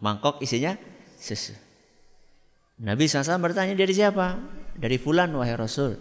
[0.01, 0.73] Mangkok isinya
[1.21, 1.53] susu.
[2.81, 4.41] Nabi SAW bertanya dari siapa?
[4.73, 5.93] Dari fulan wahai Rasul.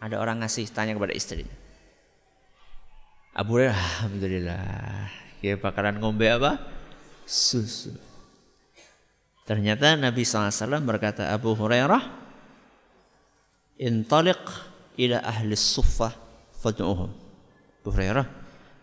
[0.00, 1.52] Ada orang ngasih tanya kepada istrinya.
[3.36, 4.64] Abu Hurairah, Alhamdulillah.
[5.44, 6.64] Ya bakaran ngombe apa?
[7.28, 7.92] Susu.
[9.44, 12.24] Ternyata Nabi SAW berkata Abu Hurairah,
[13.76, 14.40] Intaliq
[14.96, 16.16] ila ahli suffah
[16.56, 17.12] fad'uhum.
[17.84, 18.26] Abu Hurairah,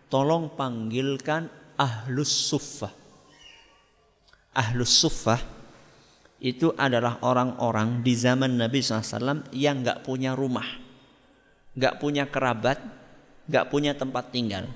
[0.05, 1.49] tolong panggilkan
[1.81, 2.93] ahlus suffah.
[4.53, 5.41] Ahlus suffah
[6.37, 10.67] itu adalah orang-orang di zaman Nabi SAW yang nggak punya rumah,
[11.73, 12.77] nggak punya kerabat,
[13.49, 14.69] nggak punya tempat tinggal.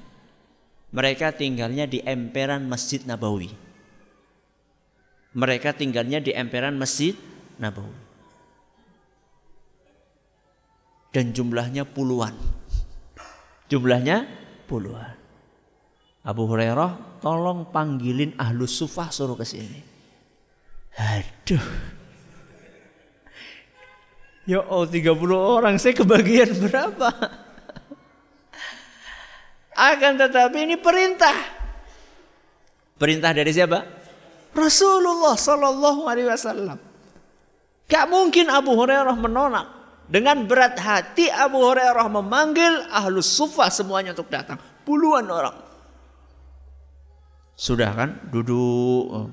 [0.96, 3.65] Mereka tinggalnya di emperan Masjid Nabawi.
[5.36, 7.12] Mereka tinggalnya di emperan Masjid
[7.60, 8.08] Nabawi.
[11.12, 12.36] Dan jumlahnya puluhan.
[13.68, 14.28] Jumlahnya
[14.68, 15.16] puluhan.
[16.26, 19.80] Abu Hurairah, tolong panggilin ahlus sufah suruh ke sini.
[20.96, 21.68] Aduh.
[24.46, 27.10] Ya oh 30 orang saya kebagian berapa?
[29.76, 31.36] Akan tetapi ini perintah.
[32.96, 33.95] Perintah dari siapa?
[34.56, 36.80] Rasulullah Sallallahu Alaihi Wasallam.
[37.86, 39.68] Gak mungkin Abu Hurairah menolak.
[40.06, 44.58] Dengan berat hati Abu Hurairah memanggil ahlus sufah semuanya untuk datang.
[44.86, 45.58] Puluhan orang.
[47.58, 49.32] Sudah kan duduk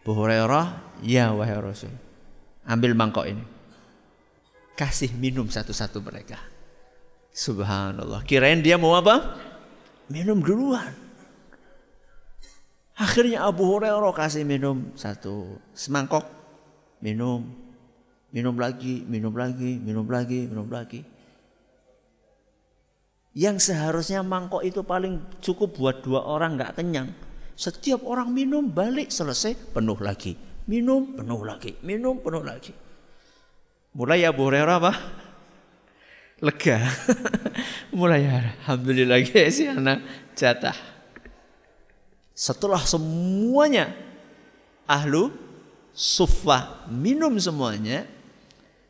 [0.00, 1.92] Abu Hurairah, ya wahai Rasul.
[2.64, 3.44] Ambil mangkok ini.
[4.74, 6.40] Kasih minum satu-satu mereka.
[7.30, 8.24] Subhanallah.
[8.24, 9.36] Kirain dia mau apa?
[10.08, 11.09] Minum duluan.
[13.00, 16.28] Akhirnya Abu Hurairah kasih minum satu semangkok.
[17.00, 17.48] Minum.
[18.28, 21.00] Minum lagi, minum lagi, minum lagi, minum lagi.
[23.32, 27.08] Yang seharusnya mangkok itu paling cukup buat dua orang nggak kenyang
[27.60, 30.32] setiap orang minum balik selesai penuh lagi.
[30.64, 31.76] Minum penuh lagi.
[31.84, 32.72] Minum penuh lagi.
[33.92, 34.92] Mulai Abu Hurairah apa?
[36.40, 36.80] Lega.
[38.00, 38.24] Mulai
[38.64, 40.00] Alhamdulillah guys ya anak
[40.32, 40.99] jatah.
[42.40, 43.92] Setelah semuanya
[44.88, 45.28] ahlu
[45.92, 48.08] suffah minum semuanya,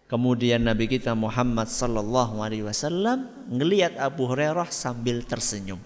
[0.07, 5.83] kemudian Nabi kita Muhammad sallallahu alaihi wasallam ngelihat Abu Hurairah sambil tersenyum.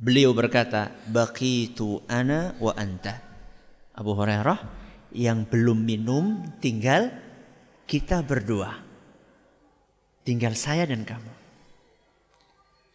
[0.00, 3.20] Beliau berkata, "Baqitu ana wa anta."
[3.92, 4.64] Abu Hurairah
[5.12, 7.12] yang belum minum tinggal
[7.84, 8.80] kita berdua.
[10.24, 11.37] Tinggal saya dan kamu.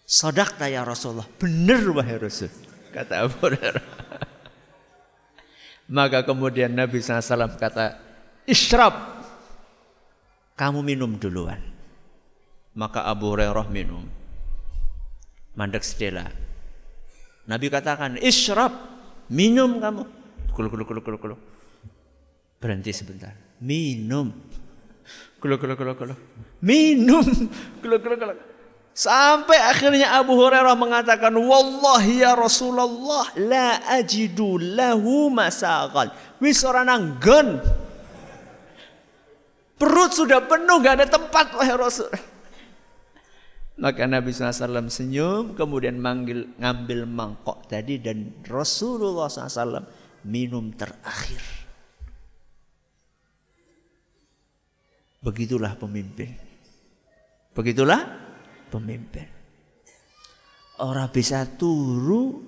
[0.03, 1.27] Sodakta ya Rasulullah.
[1.39, 2.51] Benar wahai Rasul.
[2.93, 3.85] Kata Abu Hurairah.
[5.89, 7.97] Maka kemudian Nabi SAW kata,
[8.45, 8.93] Ishrab.
[10.53, 11.59] Kamu minum duluan.
[12.77, 14.05] Maka Abu Hurairah minum.
[15.53, 16.33] Mandek sedela
[17.43, 18.71] Nabi katakan, "Isyrab,
[19.27, 20.03] minum kamu."
[20.55, 21.35] Kulu kulu kulu kulu kulu.
[22.61, 23.35] Berhenti sebentar.
[23.59, 24.31] Minum.
[25.43, 26.15] Kulu kulu kulu kulu.
[26.63, 27.25] Minum.
[27.83, 28.33] Kulu kulu kulu.
[28.93, 37.57] Sampai akhirnya Abu Hurairah mengatakan, "Wallahi ya Rasulullah, la ajidu lahu masagal." Wis ora nanggon.
[39.81, 42.13] Perut sudah penuh, gak ada tempat wahai Rasul.
[43.73, 49.89] Maka Nabi SAW senyum, kemudian manggil, ngambil mangkok tadi dan Rasulullah SAW
[50.29, 51.41] minum terakhir.
[55.25, 56.37] Begitulah pemimpin.
[57.57, 58.22] Begitulah
[58.73, 59.29] pemimpin.
[60.81, 62.41] Orang bisa turu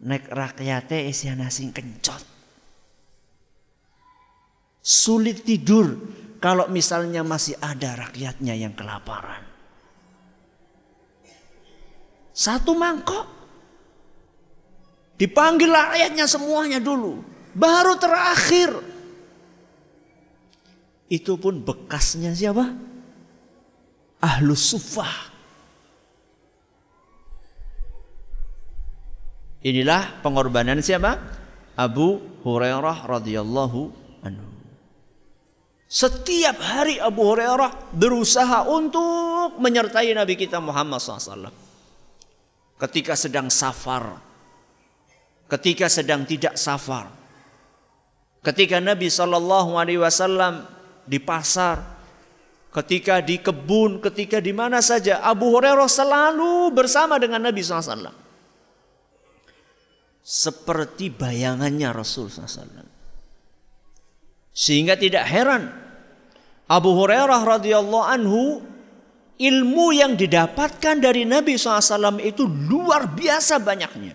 [0.00, 2.24] naik rakyatnya isian sing kencot.
[4.80, 5.92] Sulit tidur
[6.40, 9.44] kalau misalnya masih ada rakyatnya yang kelaparan.
[12.32, 13.36] Satu mangkok.
[15.18, 17.20] Dipanggil rakyatnya semuanya dulu.
[17.52, 18.70] Baru terakhir.
[21.10, 22.70] Itu pun bekasnya siapa?
[24.22, 25.37] Ahlus sufah.
[29.62, 31.18] Inilah pengorbanan siapa?
[31.74, 33.80] Abu Hurairah radhiyallahu
[34.22, 34.48] anhu.
[35.88, 41.50] Setiap hari Abu Hurairah berusaha untuk menyertai Nabi kita Muhammad SAW
[42.78, 44.22] ketika sedang safar,
[45.50, 47.10] ketika sedang tidak safar,
[48.46, 50.66] ketika Nabi Shallallahu Alaihi Wasallam
[51.02, 51.82] di pasar,
[52.70, 58.27] ketika di kebun, ketika di mana saja, Abu Hurairah selalu bersama dengan Nabi SAW.
[60.28, 62.84] Seperti bayangannya Rasul SAW.
[64.52, 65.72] Sehingga tidak heran
[66.68, 68.60] Abu Hurairah radhiyallahu anhu
[69.40, 74.12] ilmu yang didapatkan dari Nabi SAW itu luar biasa banyaknya.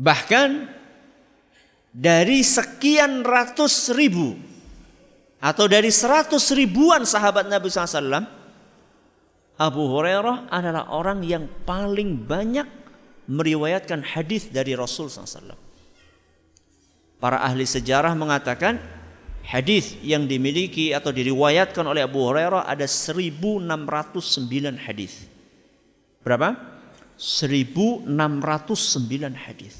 [0.00, 0.50] Bahkan
[1.92, 4.40] dari sekian ratus ribu
[5.36, 8.24] atau dari seratus ribuan sahabat Nabi SAW,
[9.60, 12.81] Abu Hurairah adalah orang yang paling banyak
[13.32, 15.56] meriwayatkan hadis dari Rasul SAW.
[17.16, 18.76] Para ahli sejarah mengatakan
[19.48, 23.64] hadis yang dimiliki atau diriwayatkan oleh Abu Hurairah ada 1609
[24.76, 25.24] hadis.
[26.20, 26.60] Berapa?
[27.16, 28.04] 1609
[29.32, 29.74] hadis.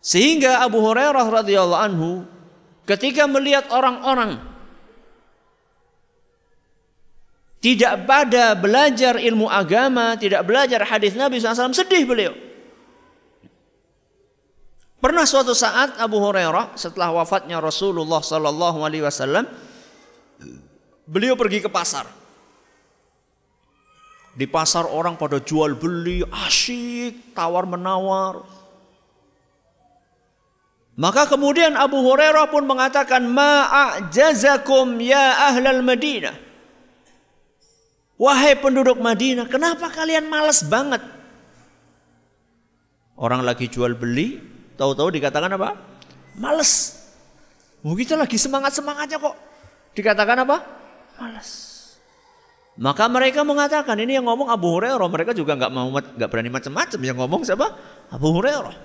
[0.00, 2.24] Sehingga Abu Hurairah radhiyallahu anhu
[2.88, 4.40] ketika melihat orang-orang
[7.58, 12.34] tidak pada belajar ilmu agama, tidak belajar hadis Nabi SAW, sedih beliau.
[14.98, 19.46] Pernah suatu saat Abu Hurairah setelah wafatnya Rasulullah Sallallahu Alaihi Wasallam,
[21.06, 22.06] beliau pergi ke pasar.
[24.38, 28.46] Di pasar orang pada jual beli, asyik, tawar menawar.
[30.98, 36.47] Maka kemudian Abu Hurairah pun mengatakan, Ma'ajazakum ya ahlal Madinah.
[38.18, 41.00] Wahai penduduk Madinah, kenapa kalian malas banget?
[43.14, 44.42] Orang lagi jual beli,
[44.78, 45.74] Tahu-tahu dikatakan apa?
[46.38, 46.94] Males.
[47.82, 49.34] Oh, kita lagi semangat-semangatnya kok.
[49.98, 50.56] Dikatakan apa?
[51.18, 51.50] Males.
[52.78, 55.10] Maka mereka mengatakan ini yang ngomong Abu Hurairah.
[55.10, 57.00] Mereka juga nggak mau nggak berani macam-macam.
[57.02, 57.66] Yang ngomong siapa?
[58.14, 58.76] Abu Hurairah.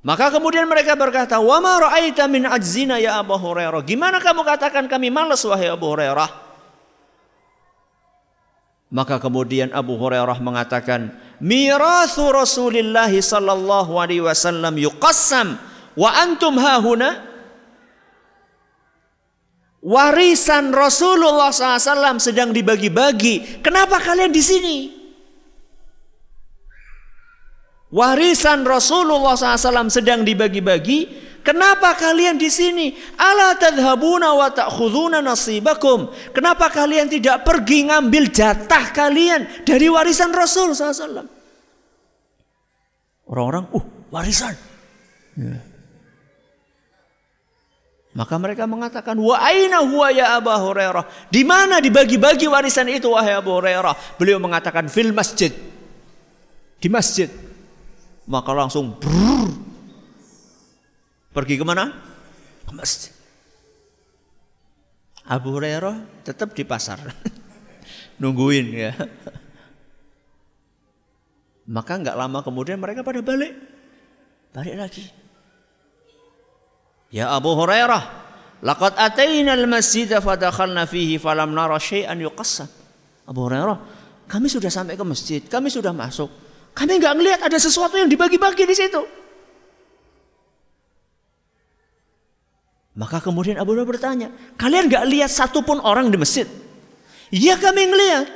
[0.00, 4.88] Maka kemudian mereka berkata, "Wa ma ra'aita min ajzina ya Abu Hurairah?" Gimana kamu katakan
[4.88, 6.30] kami malas wahai Abu Hurairah?
[8.90, 15.60] Maka kemudian Abu Hurairah mengatakan, "Mirathu Rasulillah sallallahu alaihi wasallam yuqassam
[15.94, 17.28] wa antum hahuna."
[19.80, 23.64] Warisan Rasulullah SAW sedang dibagi-bagi.
[23.64, 24.99] Kenapa kalian di sini?
[27.90, 31.30] Warisan Rasulullah SAW sedang dibagi-bagi.
[31.42, 32.94] Kenapa kalian di sini?
[33.18, 36.12] Ala tadhabuna wa ta'khuduna nasibakum.
[36.30, 41.26] Kenapa kalian tidak pergi ngambil jatah kalian dari warisan Rasul SAW?
[43.26, 44.54] Orang-orang, uh, warisan.
[45.34, 45.58] Ya.
[48.10, 51.30] Maka mereka mengatakan, wa aina huwa ya Abu Hurairah?
[51.30, 54.18] Di mana dibagi-bagi warisan itu wahai Abu Hurairah?
[54.18, 55.54] Beliau mengatakan fil masjid.
[56.82, 57.49] Di masjid.
[58.30, 59.50] Maka langsung brrr,
[61.30, 61.94] Pergi ke mana?
[62.66, 63.14] Ke masjid.
[65.30, 66.98] Abu Hurairah tetap di pasar.
[68.22, 68.92] Nungguin ya.
[71.70, 73.54] Maka nggak lama kemudian mereka pada balik.
[74.50, 75.04] Balik lagi.
[77.14, 78.02] Ya Abu Hurairah,
[78.66, 82.66] laqad ataina al-masjid fadakhalna fihi falam nara syai'an yuqassam.
[83.30, 83.78] Abu Hurairah,
[84.26, 86.49] kami sudah sampai ke masjid, kami sudah masuk.
[86.74, 89.02] Kami nggak ngelihat ada sesuatu yang dibagi-bagi di situ.
[93.00, 94.28] Maka kemudian Abu Hurairah bertanya,
[94.60, 96.44] kalian gak lihat satupun orang di masjid?
[97.32, 98.26] Iya kami ngelihat.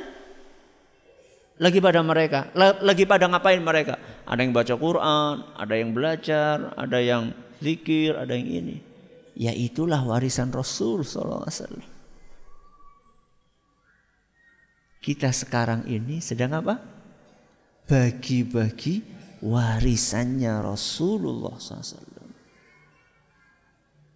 [1.60, 4.00] Lagi pada mereka, lagi pada ngapain mereka?
[4.24, 8.76] Ada yang baca Quran, ada yang belajar, ada yang zikir, ada yang ini.
[9.34, 11.82] Ya itulah warisan Rasul SAW.
[15.04, 16.93] Kita sekarang ini sedang apa?
[17.84, 19.04] Bagi-bagi
[19.44, 22.00] warisannya Rasulullah SAW.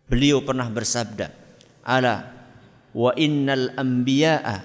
[0.09, 1.29] Beliau pernah bersabda,
[1.85, 2.33] "Ala
[2.97, 4.57] wa innal anbiya'a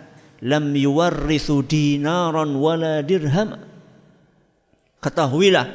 [0.47, 3.59] lam yuwarrithu dinaran wala dirham."
[5.03, 5.67] Ketahuilah,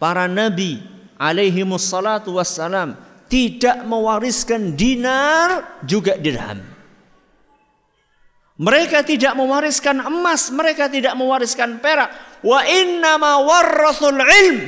[0.00, 0.80] para nabi
[1.20, 2.96] alaihi wassalatu wassalam
[3.28, 6.64] tidak mewariskan dinar juga dirham.
[8.56, 12.31] Mereka tidak mewariskan emas, mereka tidak mewariskan perak.
[12.42, 14.58] Wa inna ma warrathul ilm.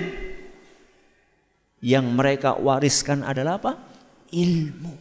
[1.84, 3.72] Yang mereka wariskan adalah apa?
[4.34, 4.94] ilmu.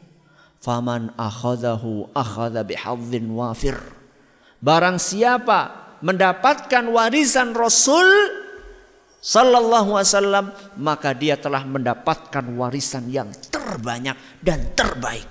[0.63, 3.75] Faman akhadahu akhadha bihadzin wafir.
[4.63, 8.07] Barang siapa mendapatkan warisan Rasul
[9.19, 10.45] sallallahu alaihi wasallam
[10.79, 15.27] maka dia telah mendapatkan warisan yang terbanyak dan terbaik.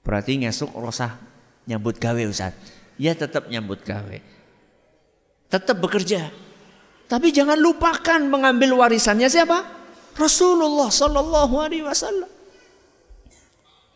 [0.00, 1.12] Berarti ngesuk rosah
[1.68, 2.56] nyambut gawe Ustaz.
[2.98, 4.18] Ya tetap nyambut gawe.
[5.48, 6.28] Tetap bekerja.
[7.08, 9.64] Tapi jangan lupakan mengambil warisannya siapa?
[10.18, 12.28] Rasulullah Sallallahu Alaihi Wasallam.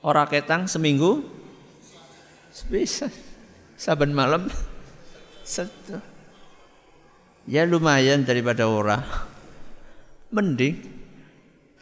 [0.00, 1.26] Orang ketang seminggu
[2.70, 3.10] bisa
[3.74, 4.46] saban malam
[5.42, 5.98] satu.
[7.44, 9.02] Ya lumayan daripada orang.
[10.30, 10.78] Mending.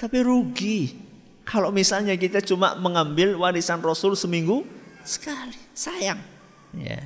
[0.00, 0.96] Tapi rugi.
[1.44, 4.64] Kalau misalnya kita cuma mengambil warisan Rasul seminggu
[5.04, 5.56] sekali.
[5.76, 6.39] Sayang.
[6.76, 7.02] Ya.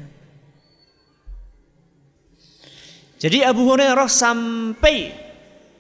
[3.24, 5.16] Jadi Abu Hurairah sampai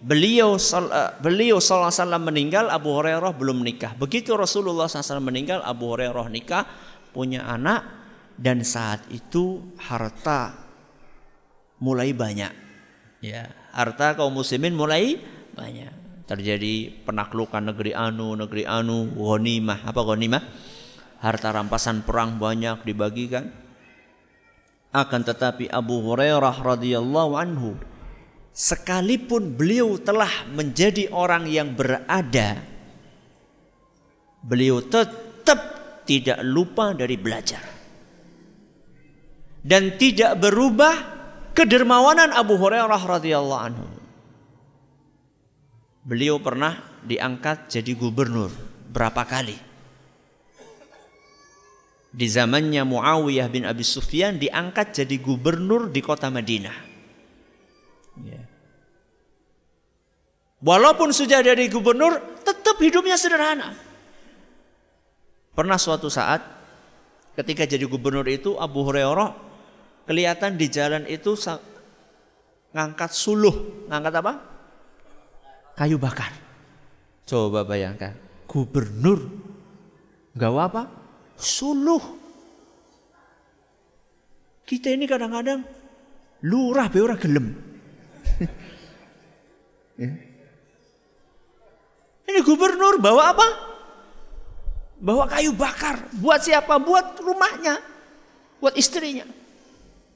[0.00, 3.92] beliau eh, beliau SAW meninggal Abu Hurairah belum nikah.
[4.00, 6.64] Begitu Rasulullah SAW meninggal Abu Hurairah nikah
[7.12, 7.84] punya anak
[8.40, 10.56] dan saat itu harta
[11.84, 12.52] mulai banyak.
[13.20, 15.20] Ya, harta kaum muslimin mulai
[15.52, 15.92] banyak.
[16.24, 19.84] Terjadi penaklukan negeri anu, negeri anu, ghanimah.
[19.84, 20.42] Apa ghanimah?
[21.20, 23.63] Harta rampasan perang banyak dibagikan
[24.94, 27.74] akan tetapi Abu Hurairah radhiyallahu anhu
[28.54, 32.62] sekalipun beliau telah menjadi orang yang berada
[34.44, 35.58] beliau tetap
[36.04, 37.64] tidak lupa dari belajar.
[39.64, 40.92] Dan tidak berubah
[41.56, 43.88] kedermawanan Abu Hurairah radhiyallahu anhu.
[46.04, 48.52] Beliau pernah diangkat jadi gubernur
[48.92, 49.73] berapa kali
[52.14, 56.78] di zamannya Muawiyah bin Abi Sufyan diangkat jadi gubernur di kota Madinah.
[58.22, 58.42] Ya.
[60.62, 63.74] Walaupun sudah jadi gubernur, tetap hidupnya sederhana.
[65.58, 66.40] Pernah suatu saat
[67.34, 69.34] ketika jadi gubernur itu Abu Hurairah
[70.06, 71.34] kelihatan di jalan itu
[72.70, 74.32] ngangkat suluh, ngangkat apa?
[75.74, 76.30] Kayu bakar.
[77.26, 78.14] Coba bayangkan,
[78.46, 79.26] gubernur
[80.38, 81.03] gawa apa?
[81.38, 82.02] Suluh.
[84.64, 85.60] Kita ini kadang-kadang
[86.44, 87.52] lurah be ora gelem.
[90.00, 90.10] ya.
[92.24, 93.48] Ini gubernur bawa apa?
[94.98, 96.08] Bawa kayu bakar.
[96.16, 96.80] Buat siapa?
[96.80, 97.76] Buat rumahnya.
[98.58, 99.28] Buat istrinya.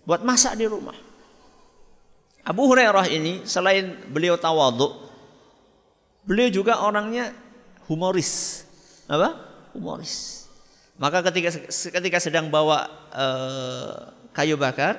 [0.09, 0.97] Buat masak di rumah.
[2.49, 4.97] Abu Hurairah ini selain beliau tawaduk,
[6.25, 7.37] beliau juga orangnya
[7.85, 8.65] humoris.
[9.05, 9.37] Apa?
[9.77, 10.38] Humoris.
[10.99, 14.99] Maka ketika ketika sedang bawa uh, kayu bakar,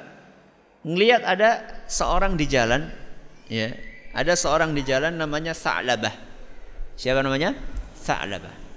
[0.88, 2.88] ngelihat ada seorang di jalan,
[3.52, 3.76] ya,
[4.16, 6.16] ada seorang di jalan namanya Sa'labah.
[6.96, 7.52] Siapa namanya?
[8.00, 8.72] Sa'labah.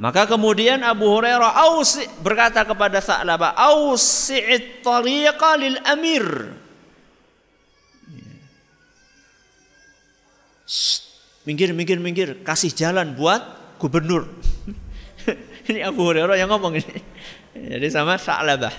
[0.00, 6.56] Maka kemudian Abu Hurairah ausi, berkata kepada Sa'labah, "Ausi'it tariqa lil amir."
[11.44, 13.42] Minggir, minggir, minggir, kasih jalan buat
[13.76, 14.30] gubernur.
[15.70, 16.98] Ini Abu Hurairah yang ngomong ini.
[17.54, 18.72] Jadi sama Sa'labah.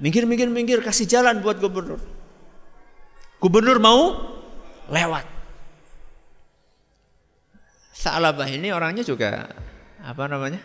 [0.00, 2.00] Minggir, minggir, minggir, kasih jalan buat gubernur.
[3.40, 4.00] Gubernur mau
[4.90, 5.24] lewat.
[7.94, 9.52] Sa'labah ini orangnya juga
[10.00, 10.60] apa namanya?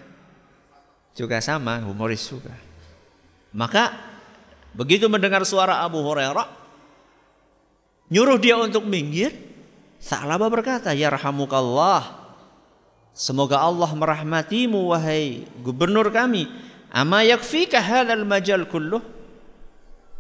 [1.16, 2.56] Juga sama, humoris juga.
[3.56, 3.92] Maka
[4.76, 6.48] begitu mendengar suara Abu Hurairah,
[8.12, 9.32] nyuruh dia untuk minggir,
[10.00, 12.25] Sa'labah berkata, "Ya rahamukallah."
[13.16, 16.52] Semoga Allah merahmatimu wahai gubernur kami.
[16.92, 19.00] Ama yakfika hadzal majal kulluh?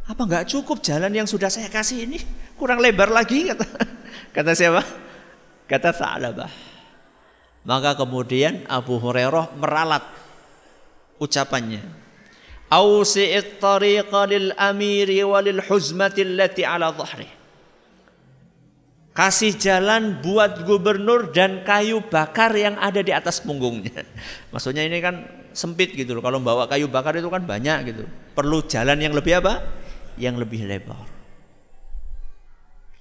[0.07, 2.23] Apa enggak cukup jalan yang sudah saya kasih ini?
[2.55, 3.67] Kurang lebar lagi kata
[4.35, 4.79] kata siapa?
[5.67, 6.47] Kata Sa'labah.
[7.67, 10.05] Maka kemudian Abu Hurairah meralat
[11.19, 11.83] ucapannya.
[12.71, 17.27] Ausi'it tariqa lil amiri walil huzmati allati ala dhahri.
[19.15, 24.03] Kasih jalan buat gubernur dan kayu bakar yang ada di atas punggungnya.
[24.51, 25.23] Maksudnya ini kan
[25.55, 26.19] sempit gitu loh.
[26.19, 28.03] Kalau bawa kayu bakar itu kan banyak gitu.
[28.35, 29.63] Perlu jalan yang lebih apa?
[30.19, 31.07] Yang lebih lebar.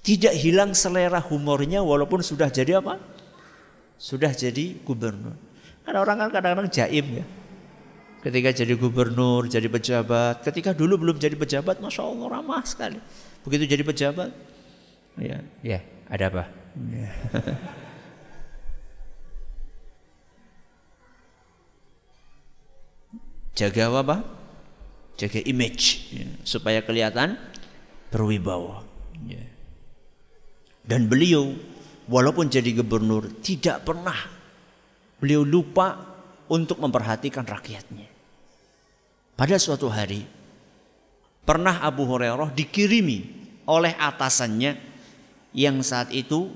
[0.06, 2.94] Tidak hilang selera humornya walaupun sudah jadi apa?
[3.98, 5.34] Sudah jadi gubernur.
[5.82, 7.26] Karena orang kan kadang-kadang jaim ya.
[8.22, 10.46] Ketika jadi gubernur, jadi pejabat.
[10.46, 13.02] Ketika dulu belum jadi pejabat, masya Allah ramah sekali.
[13.42, 14.30] Begitu jadi pejabat,
[15.20, 15.80] ya, ya
[16.14, 16.46] ada apa?
[23.58, 24.22] Jaga apa?
[25.18, 27.34] Jaga image ya, supaya kelihatan
[28.14, 28.86] berwibawa.
[29.26, 29.42] Ya.
[30.86, 31.50] Dan beliau
[32.06, 34.14] walaupun jadi gubernur tidak pernah
[35.18, 35.98] beliau lupa
[36.46, 38.06] untuk memperhatikan rakyatnya.
[39.34, 40.22] Pada suatu hari
[41.42, 44.93] pernah Abu Hurairah dikirimi oleh atasannya
[45.54, 46.50] yang saat itu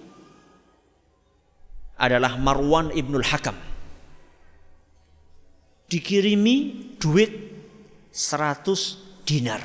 [1.95, 3.55] adalah Marwan Ibnul Hakam.
[5.89, 6.57] Dikirimi
[7.01, 7.33] duit
[8.13, 9.63] 100 dinar.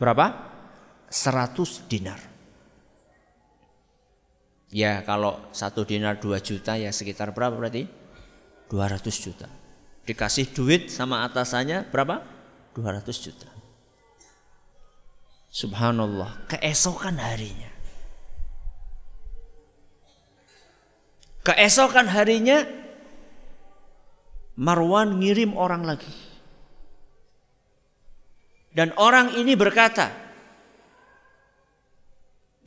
[0.00, 0.26] Berapa?
[1.12, 2.20] 100 dinar.
[4.68, 7.88] Ya kalau satu dinar 2 juta ya sekitar berapa berarti?
[8.68, 9.48] 200 juta.
[10.04, 12.20] Dikasih duit sama atasannya berapa?
[12.76, 13.57] 200 juta.
[15.48, 17.72] Subhanallah, keesokan harinya.
[21.40, 22.68] Keesokan harinya
[24.58, 26.10] Marwan ngirim orang lagi.
[28.74, 30.12] Dan orang ini berkata,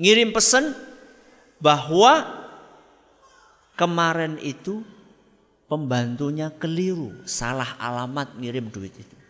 [0.02, 0.74] ngirim pesan
[1.62, 2.26] bahwa
[3.78, 4.82] kemarin itu
[5.70, 9.21] pembantunya keliru, salah alamat ngirim duit itu.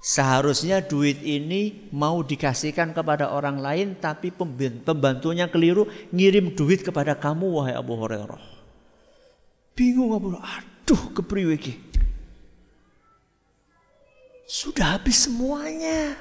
[0.00, 7.44] Seharusnya duit ini mau dikasihkan kepada orang lain tapi pembantunya keliru ngirim duit kepada kamu
[7.60, 8.40] wahai Abu Hurairah.
[9.76, 10.64] Bingung Abu Hurairah.
[10.64, 11.60] Aduh kepriwe
[14.48, 16.16] Sudah habis semuanya.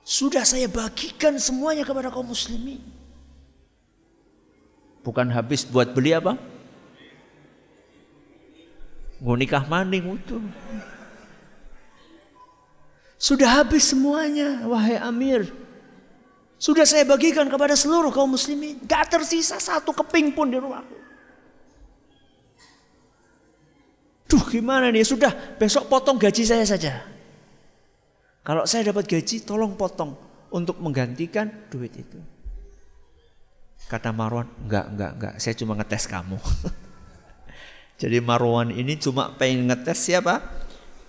[0.00, 2.80] Sudah saya bagikan semuanya kepada kaum muslimin.
[5.04, 6.40] Bukan habis buat beli apa?
[9.20, 10.40] Mau nikah maning itu.
[13.16, 15.48] Sudah habis semuanya, wahai Amir.
[16.56, 18.80] Sudah saya bagikan kepada seluruh kaum muslimin.
[18.84, 20.96] Gak tersisa satu keping pun di rumahku.
[24.26, 27.04] Duh gimana nih, sudah besok potong gaji saya saja.
[28.42, 30.18] Kalau saya dapat gaji tolong potong
[30.50, 32.18] untuk menggantikan duit itu.
[33.86, 36.38] Kata Marwan, enggak, enggak, enggak, saya cuma ngetes kamu.
[38.02, 40.42] Jadi Marwan ini cuma pengen ngetes siapa?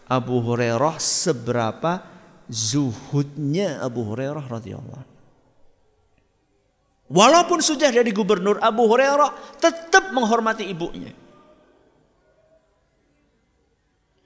[0.07, 1.99] Abu Hurairah seberapa
[2.47, 5.17] zuhudnya Abu Hurairah radhiyallahu
[7.07, 9.31] Walaupun sudah jadi gubernur Abu Hurairah
[9.63, 11.15] tetap menghormati ibunya.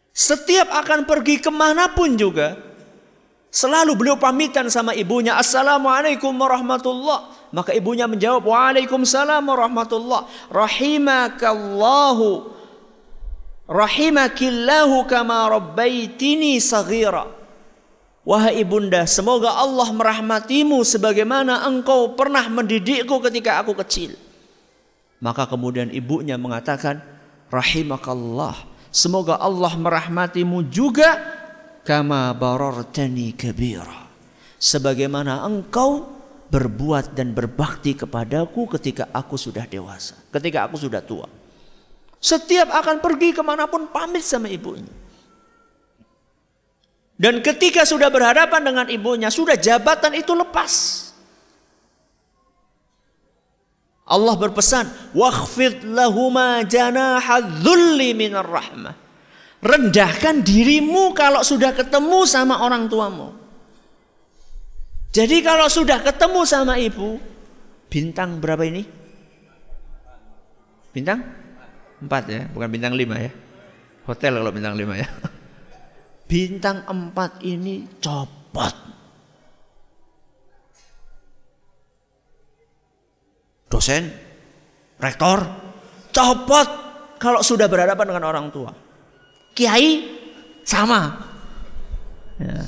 [0.10, 2.58] Setiap akan pergi ke mana pun juga
[3.54, 7.54] selalu beliau pamitan sama ibunya Assalamualaikum warahmatullah.
[7.54, 10.26] Maka ibunya menjawab Waalaikumsalam warahmatullah.
[10.50, 12.50] Rahimakallahu
[13.72, 17.24] Rahimakillahu kama rabbaitini saghira.
[18.28, 24.20] Wahai ibunda, semoga Allah merahmatimu sebagaimana engkau pernah mendidikku ketika aku kecil.
[25.24, 27.00] Maka kemudian ibunya mengatakan,
[27.48, 31.18] Rahimakallah, semoga Allah merahmatimu juga
[31.88, 34.12] kama barartani kabira.
[34.62, 36.06] Sebagaimana engkau
[36.52, 41.41] berbuat dan berbakti kepadaku ketika aku sudah dewasa, ketika aku sudah tua.
[42.22, 44.94] Setiap akan pergi ke mana pun pamit sama ibunya.
[47.18, 50.74] Dan ketika sudah berhadapan dengan ibunya, sudah jabatan itu lepas.
[54.06, 54.86] Allah berpesan,
[55.18, 58.98] "Wakhfid lahuma janaha dzulli minar rahmah."
[59.62, 63.34] Rendahkan dirimu kalau sudah ketemu sama orang tuamu.
[65.14, 67.22] Jadi kalau sudah ketemu sama ibu,
[67.86, 68.82] bintang berapa ini?
[70.90, 71.41] Bintang
[72.02, 73.32] Empat ya, bukan bintang lima ya.
[74.10, 75.08] Hotel kalau bintang lima ya.
[76.32, 78.76] Bintang empat ini copot.
[83.68, 84.04] Dosen,
[84.96, 85.44] rektor,
[86.16, 86.68] copot
[87.20, 88.72] kalau sudah berhadapan dengan orang tua.
[89.52, 90.08] Kiai
[90.64, 91.20] sama.
[92.40, 92.64] Ya.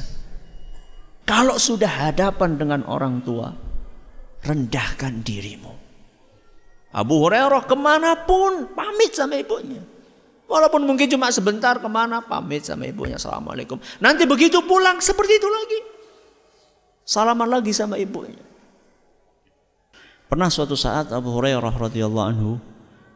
[1.24, 3.48] Kalau sudah hadapan dengan orang tua,
[4.44, 5.83] rendahkan dirimu.
[6.94, 9.82] Abu Hurairah ke mana pun pamit sama ibunya.
[10.46, 13.18] Walaupun mungkin cuma sebentar ke mana pamit sama ibunya.
[13.18, 13.82] Assalamualaikum.
[13.98, 15.80] Nanti begitu pulang seperti itu lagi.
[17.02, 18.40] Salaman lagi sama ibunya.
[20.30, 22.62] Pernah suatu saat Abu Hurairah radhiyallahu anhu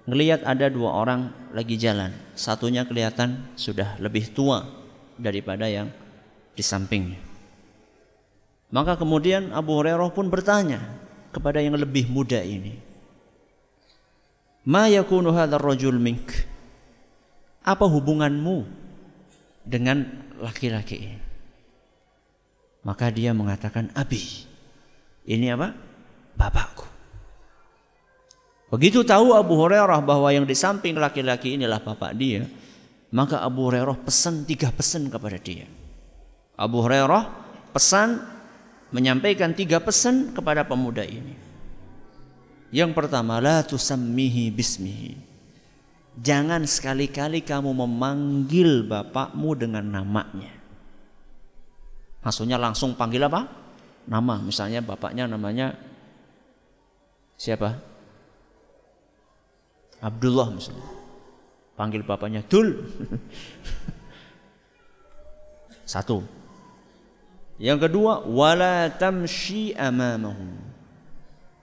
[0.10, 2.10] ngelihat ada dua orang lagi jalan.
[2.34, 4.66] Satunya kelihatan sudah lebih tua
[5.22, 5.94] daripada yang
[6.58, 7.22] di sampingnya.
[8.74, 10.82] Maka kemudian Abu Hurairah pun bertanya
[11.32, 12.76] kepada yang lebih muda ini,
[14.68, 16.44] Ma yakunu hadzal rajul mink?
[17.64, 18.68] Apa hubunganmu
[19.64, 20.04] dengan
[20.44, 21.20] laki-laki ini?
[22.84, 24.44] Maka dia mengatakan abi.
[25.24, 25.72] Ini apa?
[26.36, 26.88] Bapakku.
[28.68, 32.44] Begitu tahu Abu Hurairah bahwa yang di samping laki-laki inilah bapak dia,
[33.16, 35.68] maka Abu Hurairah pesan tiga pesan kepada dia.
[36.60, 37.24] Abu Hurairah
[37.72, 38.20] pesan
[38.92, 41.47] menyampaikan tiga pesan kepada pemuda ini.
[42.68, 45.16] Yang pertama, la tusammihi bismihi.
[46.18, 50.52] Jangan sekali-kali kamu memanggil bapakmu dengan namanya.
[52.26, 53.48] Maksudnya langsung panggil apa?
[54.10, 54.42] Nama.
[54.44, 55.78] Misalnya bapaknya namanya
[57.40, 57.80] siapa?
[60.04, 60.90] Abdullah misalnya.
[61.78, 62.84] Panggil bapaknya Dul.
[65.88, 66.26] Satu.
[67.62, 70.67] Yang kedua, wala tamshi amamahu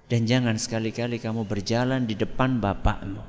[0.09, 3.25] dan jangan sekali-kali kamu berjalan di depan bapakmu.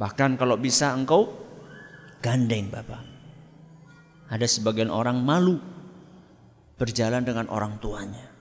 [0.00, 1.30] Bahkan kalau bisa engkau
[2.24, 3.02] gandeng bapak.
[4.32, 5.60] Ada sebagian orang malu
[6.80, 8.32] berjalan dengan orang tuanya.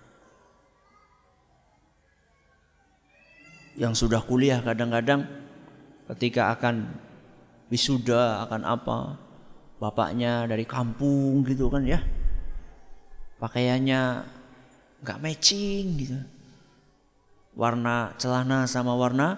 [3.76, 5.28] Yang sudah kuliah kadang-kadang
[6.16, 6.96] ketika akan
[7.72, 8.98] wisuda akan apa
[9.80, 12.04] bapaknya dari kampung gitu kan ya
[13.40, 14.28] pakaiannya
[15.02, 16.18] nggak matching gitu.
[17.58, 19.36] Warna celana sama warna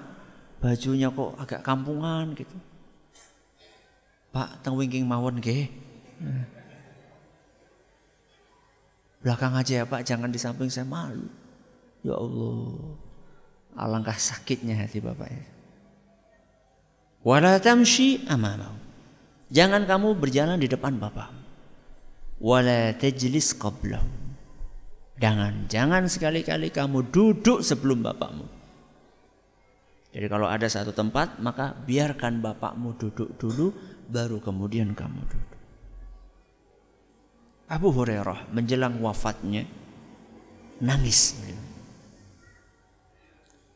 [0.61, 2.55] bajunya kok agak kampungan gitu.
[4.29, 5.71] Pak teng wingking mawon nggih.
[9.23, 11.27] Belakang aja ya Pak jangan di samping saya malu.
[12.03, 12.99] Ya Allah
[13.79, 15.45] alangkah sakitnya hati Bapak ya.
[17.23, 18.75] Wala tamshi amamahu.
[19.47, 21.31] Jangan kamu berjalan di depan Bapak.
[22.43, 24.22] Wala tajlis qablahu
[25.21, 28.45] Jangan, jangan sekali-kali kamu duduk sebelum bapakmu.
[30.13, 33.73] Jadi kalau ada satu tempat, maka biarkan bapakmu duduk dulu,
[34.09, 35.53] baru kemudian kamu duduk.
[37.69, 39.65] Abu Hurairah menjelang wafatnya
[40.77, 41.33] nangis.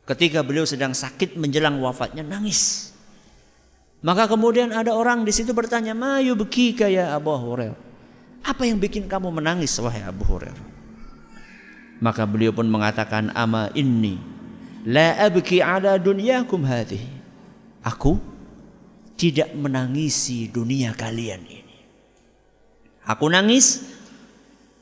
[0.06, 2.94] Ketika beliau sedang sakit menjelang wafatnya nangis.
[3.98, 7.74] Maka kemudian ada orang di situ bertanya, "Mayu bekika ya Abu Hurairah?"
[8.46, 10.77] Apa yang bikin kamu menangis wahai Abu Hurairah?
[11.98, 14.22] Maka beliau pun mengatakan ama inni
[14.86, 17.10] la abki ala dunyakum hadhihi.
[17.82, 18.18] Aku
[19.18, 21.78] tidak menangisi dunia kalian ini.
[23.02, 23.82] Aku nangis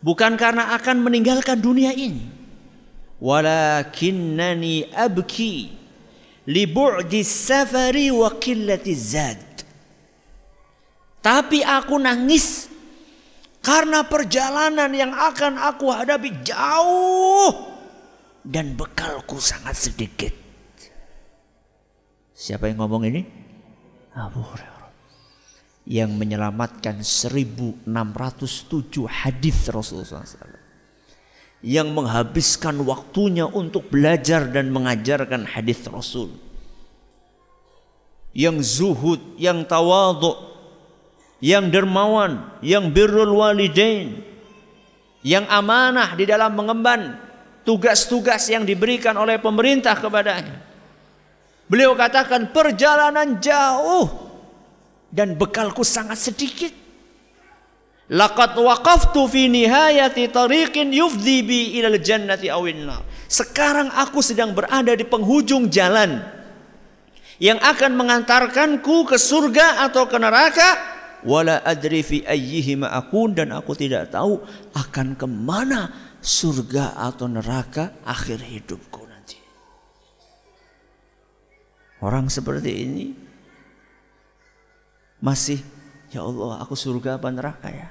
[0.05, 2.29] bukan karena akan meninggalkan dunia ini.
[3.17, 5.73] Walakinnani abki
[6.53, 9.41] li bu'di safari wa qillati zad.
[11.25, 12.69] Tapi aku nangis
[13.67, 17.51] karena perjalanan yang akan aku hadapi jauh
[18.47, 20.31] dan bekalku sangat sedikit.
[22.31, 23.27] Siapa yang ngomong ini?
[24.15, 24.87] Abu Hurairah.
[25.83, 27.91] Yang menyelamatkan 1607
[29.11, 30.63] hadis Rasulullah SAW.
[31.67, 36.31] Yang menghabiskan waktunya untuk belajar dan mengajarkan hadis Rasul.
[38.31, 40.56] Yang zuhud, yang tawaduk,
[41.41, 44.25] yang dermawan, yang birrul walidain,
[45.21, 47.19] yang amanah di dalam mengemban
[47.67, 50.63] tugas-tugas yang diberikan oleh pemerintah kepadanya.
[51.67, 54.07] Beliau katakan perjalanan jauh
[55.11, 56.71] dan bekalku sangat sedikit.
[58.07, 62.87] Laqad waqaftu fi nihayati tariqin yufdi bi ilal jannati awin
[63.27, 66.23] Sekarang aku sedang berada di penghujung jalan
[67.43, 70.96] yang akan mengantarkanku ke surga atau ke neraka
[71.27, 74.39] wala adri fi ayyihima akun dan aku tidak tahu
[74.79, 75.91] akan ke mana
[76.23, 79.39] surga atau neraka akhir hidupku nanti.
[81.99, 83.07] Orang seperti ini
[85.19, 85.59] masih
[86.15, 87.91] ya Allah aku surga apa neraka ya?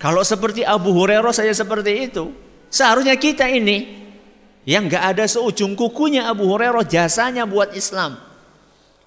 [0.00, 2.32] Kalau seperti Abu Hurairah saya seperti itu,
[2.72, 4.00] seharusnya kita ini
[4.64, 8.16] yang nggak ada seujung kukunya Abu Hurairah jasanya buat Islam,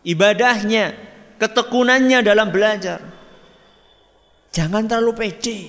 [0.05, 0.93] ibadahnya,
[1.37, 2.99] ketekunannya dalam belajar.
[4.53, 5.59] Jangan terlalu pede.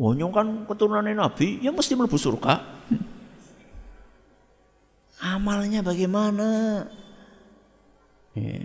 [0.00, 2.64] Wonyong kan keturunan Nabi, ya mesti melebu surga.
[5.20, 6.48] Amalnya bagaimana?
[8.32, 8.64] Ya.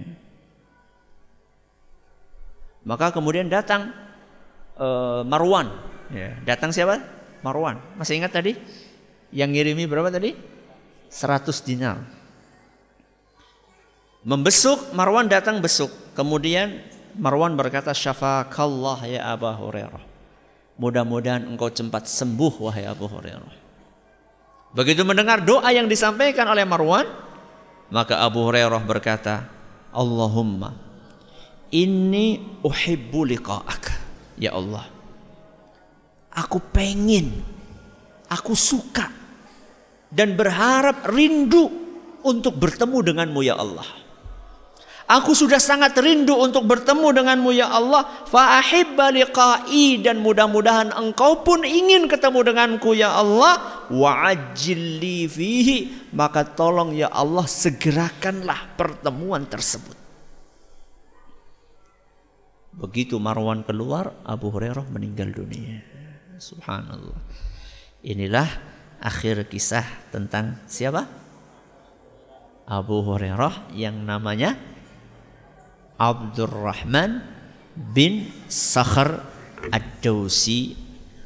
[2.88, 3.92] Maka kemudian datang
[4.80, 5.68] uh, Marwan.
[6.16, 6.40] Ya.
[6.48, 7.04] Datang siapa?
[7.44, 7.84] Marwan.
[8.00, 8.56] Masih ingat tadi?
[9.36, 10.32] Yang ngirimi berapa tadi?
[11.12, 12.00] 100 dinar.
[14.26, 15.94] Membesuk, Marwan datang besuk.
[16.18, 16.82] Kemudian
[17.14, 20.02] Marwan berkata, Syafakallah ya Abu Hurairah.
[20.82, 23.54] Mudah-mudahan engkau cepat sembuh wahai Abu Hurairah.
[24.76, 27.08] Begitu mendengar doa yang disampaikan oleh Marwan,
[27.94, 29.48] maka Abu Hurairah berkata,
[29.94, 30.76] Allahumma
[31.72, 33.84] ini uhibbu liqa'ak.
[34.36, 34.84] Ya Allah,
[36.28, 37.32] aku pengen,
[38.28, 39.08] aku suka
[40.12, 41.72] dan berharap rindu
[42.20, 44.05] untuk bertemu denganmu ya Allah.
[45.06, 48.26] Aku sudah sangat rindu untuk bertemu denganmu ya Allah.
[48.26, 53.86] Fa'ahibba liqa'i dan mudah-mudahan engkau pun ingin ketemu denganku ya Allah.
[53.94, 55.30] Wa'ajilli.
[56.10, 59.94] Maka tolong ya Allah segerakanlah pertemuan tersebut.
[62.74, 65.86] Begitu Marwan keluar, Abu Hurairah meninggal dunia.
[66.42, 67.22] Subhanallah.
[68.02, 68.50] Inilah
[68.98, 71.06] akhir kisah tentang siapa?
[72.66, 74.58] Abu Hurairah yang namanya
[75.96, 77.24] Abdurrahman
[77.76, 79.24] bin Sakhar
[79.72, 80.76] Ad-Dausi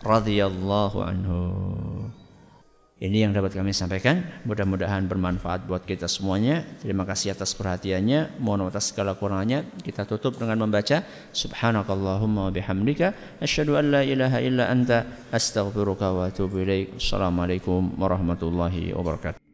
[0.02, 1.42] radhiyallahu anhu.
[3.00, 4.28] Ini yang dapat kami sampaikan.
[4.44, 6.68] Mudah-mudahan bermanfaat buat kita semuanya.
[6.84, 8.44] Terima kasih atas perhatiannya.
[8.44, 9.72] Mohon atas segala kurangannya.
[9.80, 16.60] Kita tutup dengan membaca Subhanakallahumma bihamdika asyhadu an la ilaha illa anta astaghfiruka wa atubu
[16.60, 17.00] ilaik.
[17.00, 19.49] Assalamualaikum warahmatullahi wabarakatuh.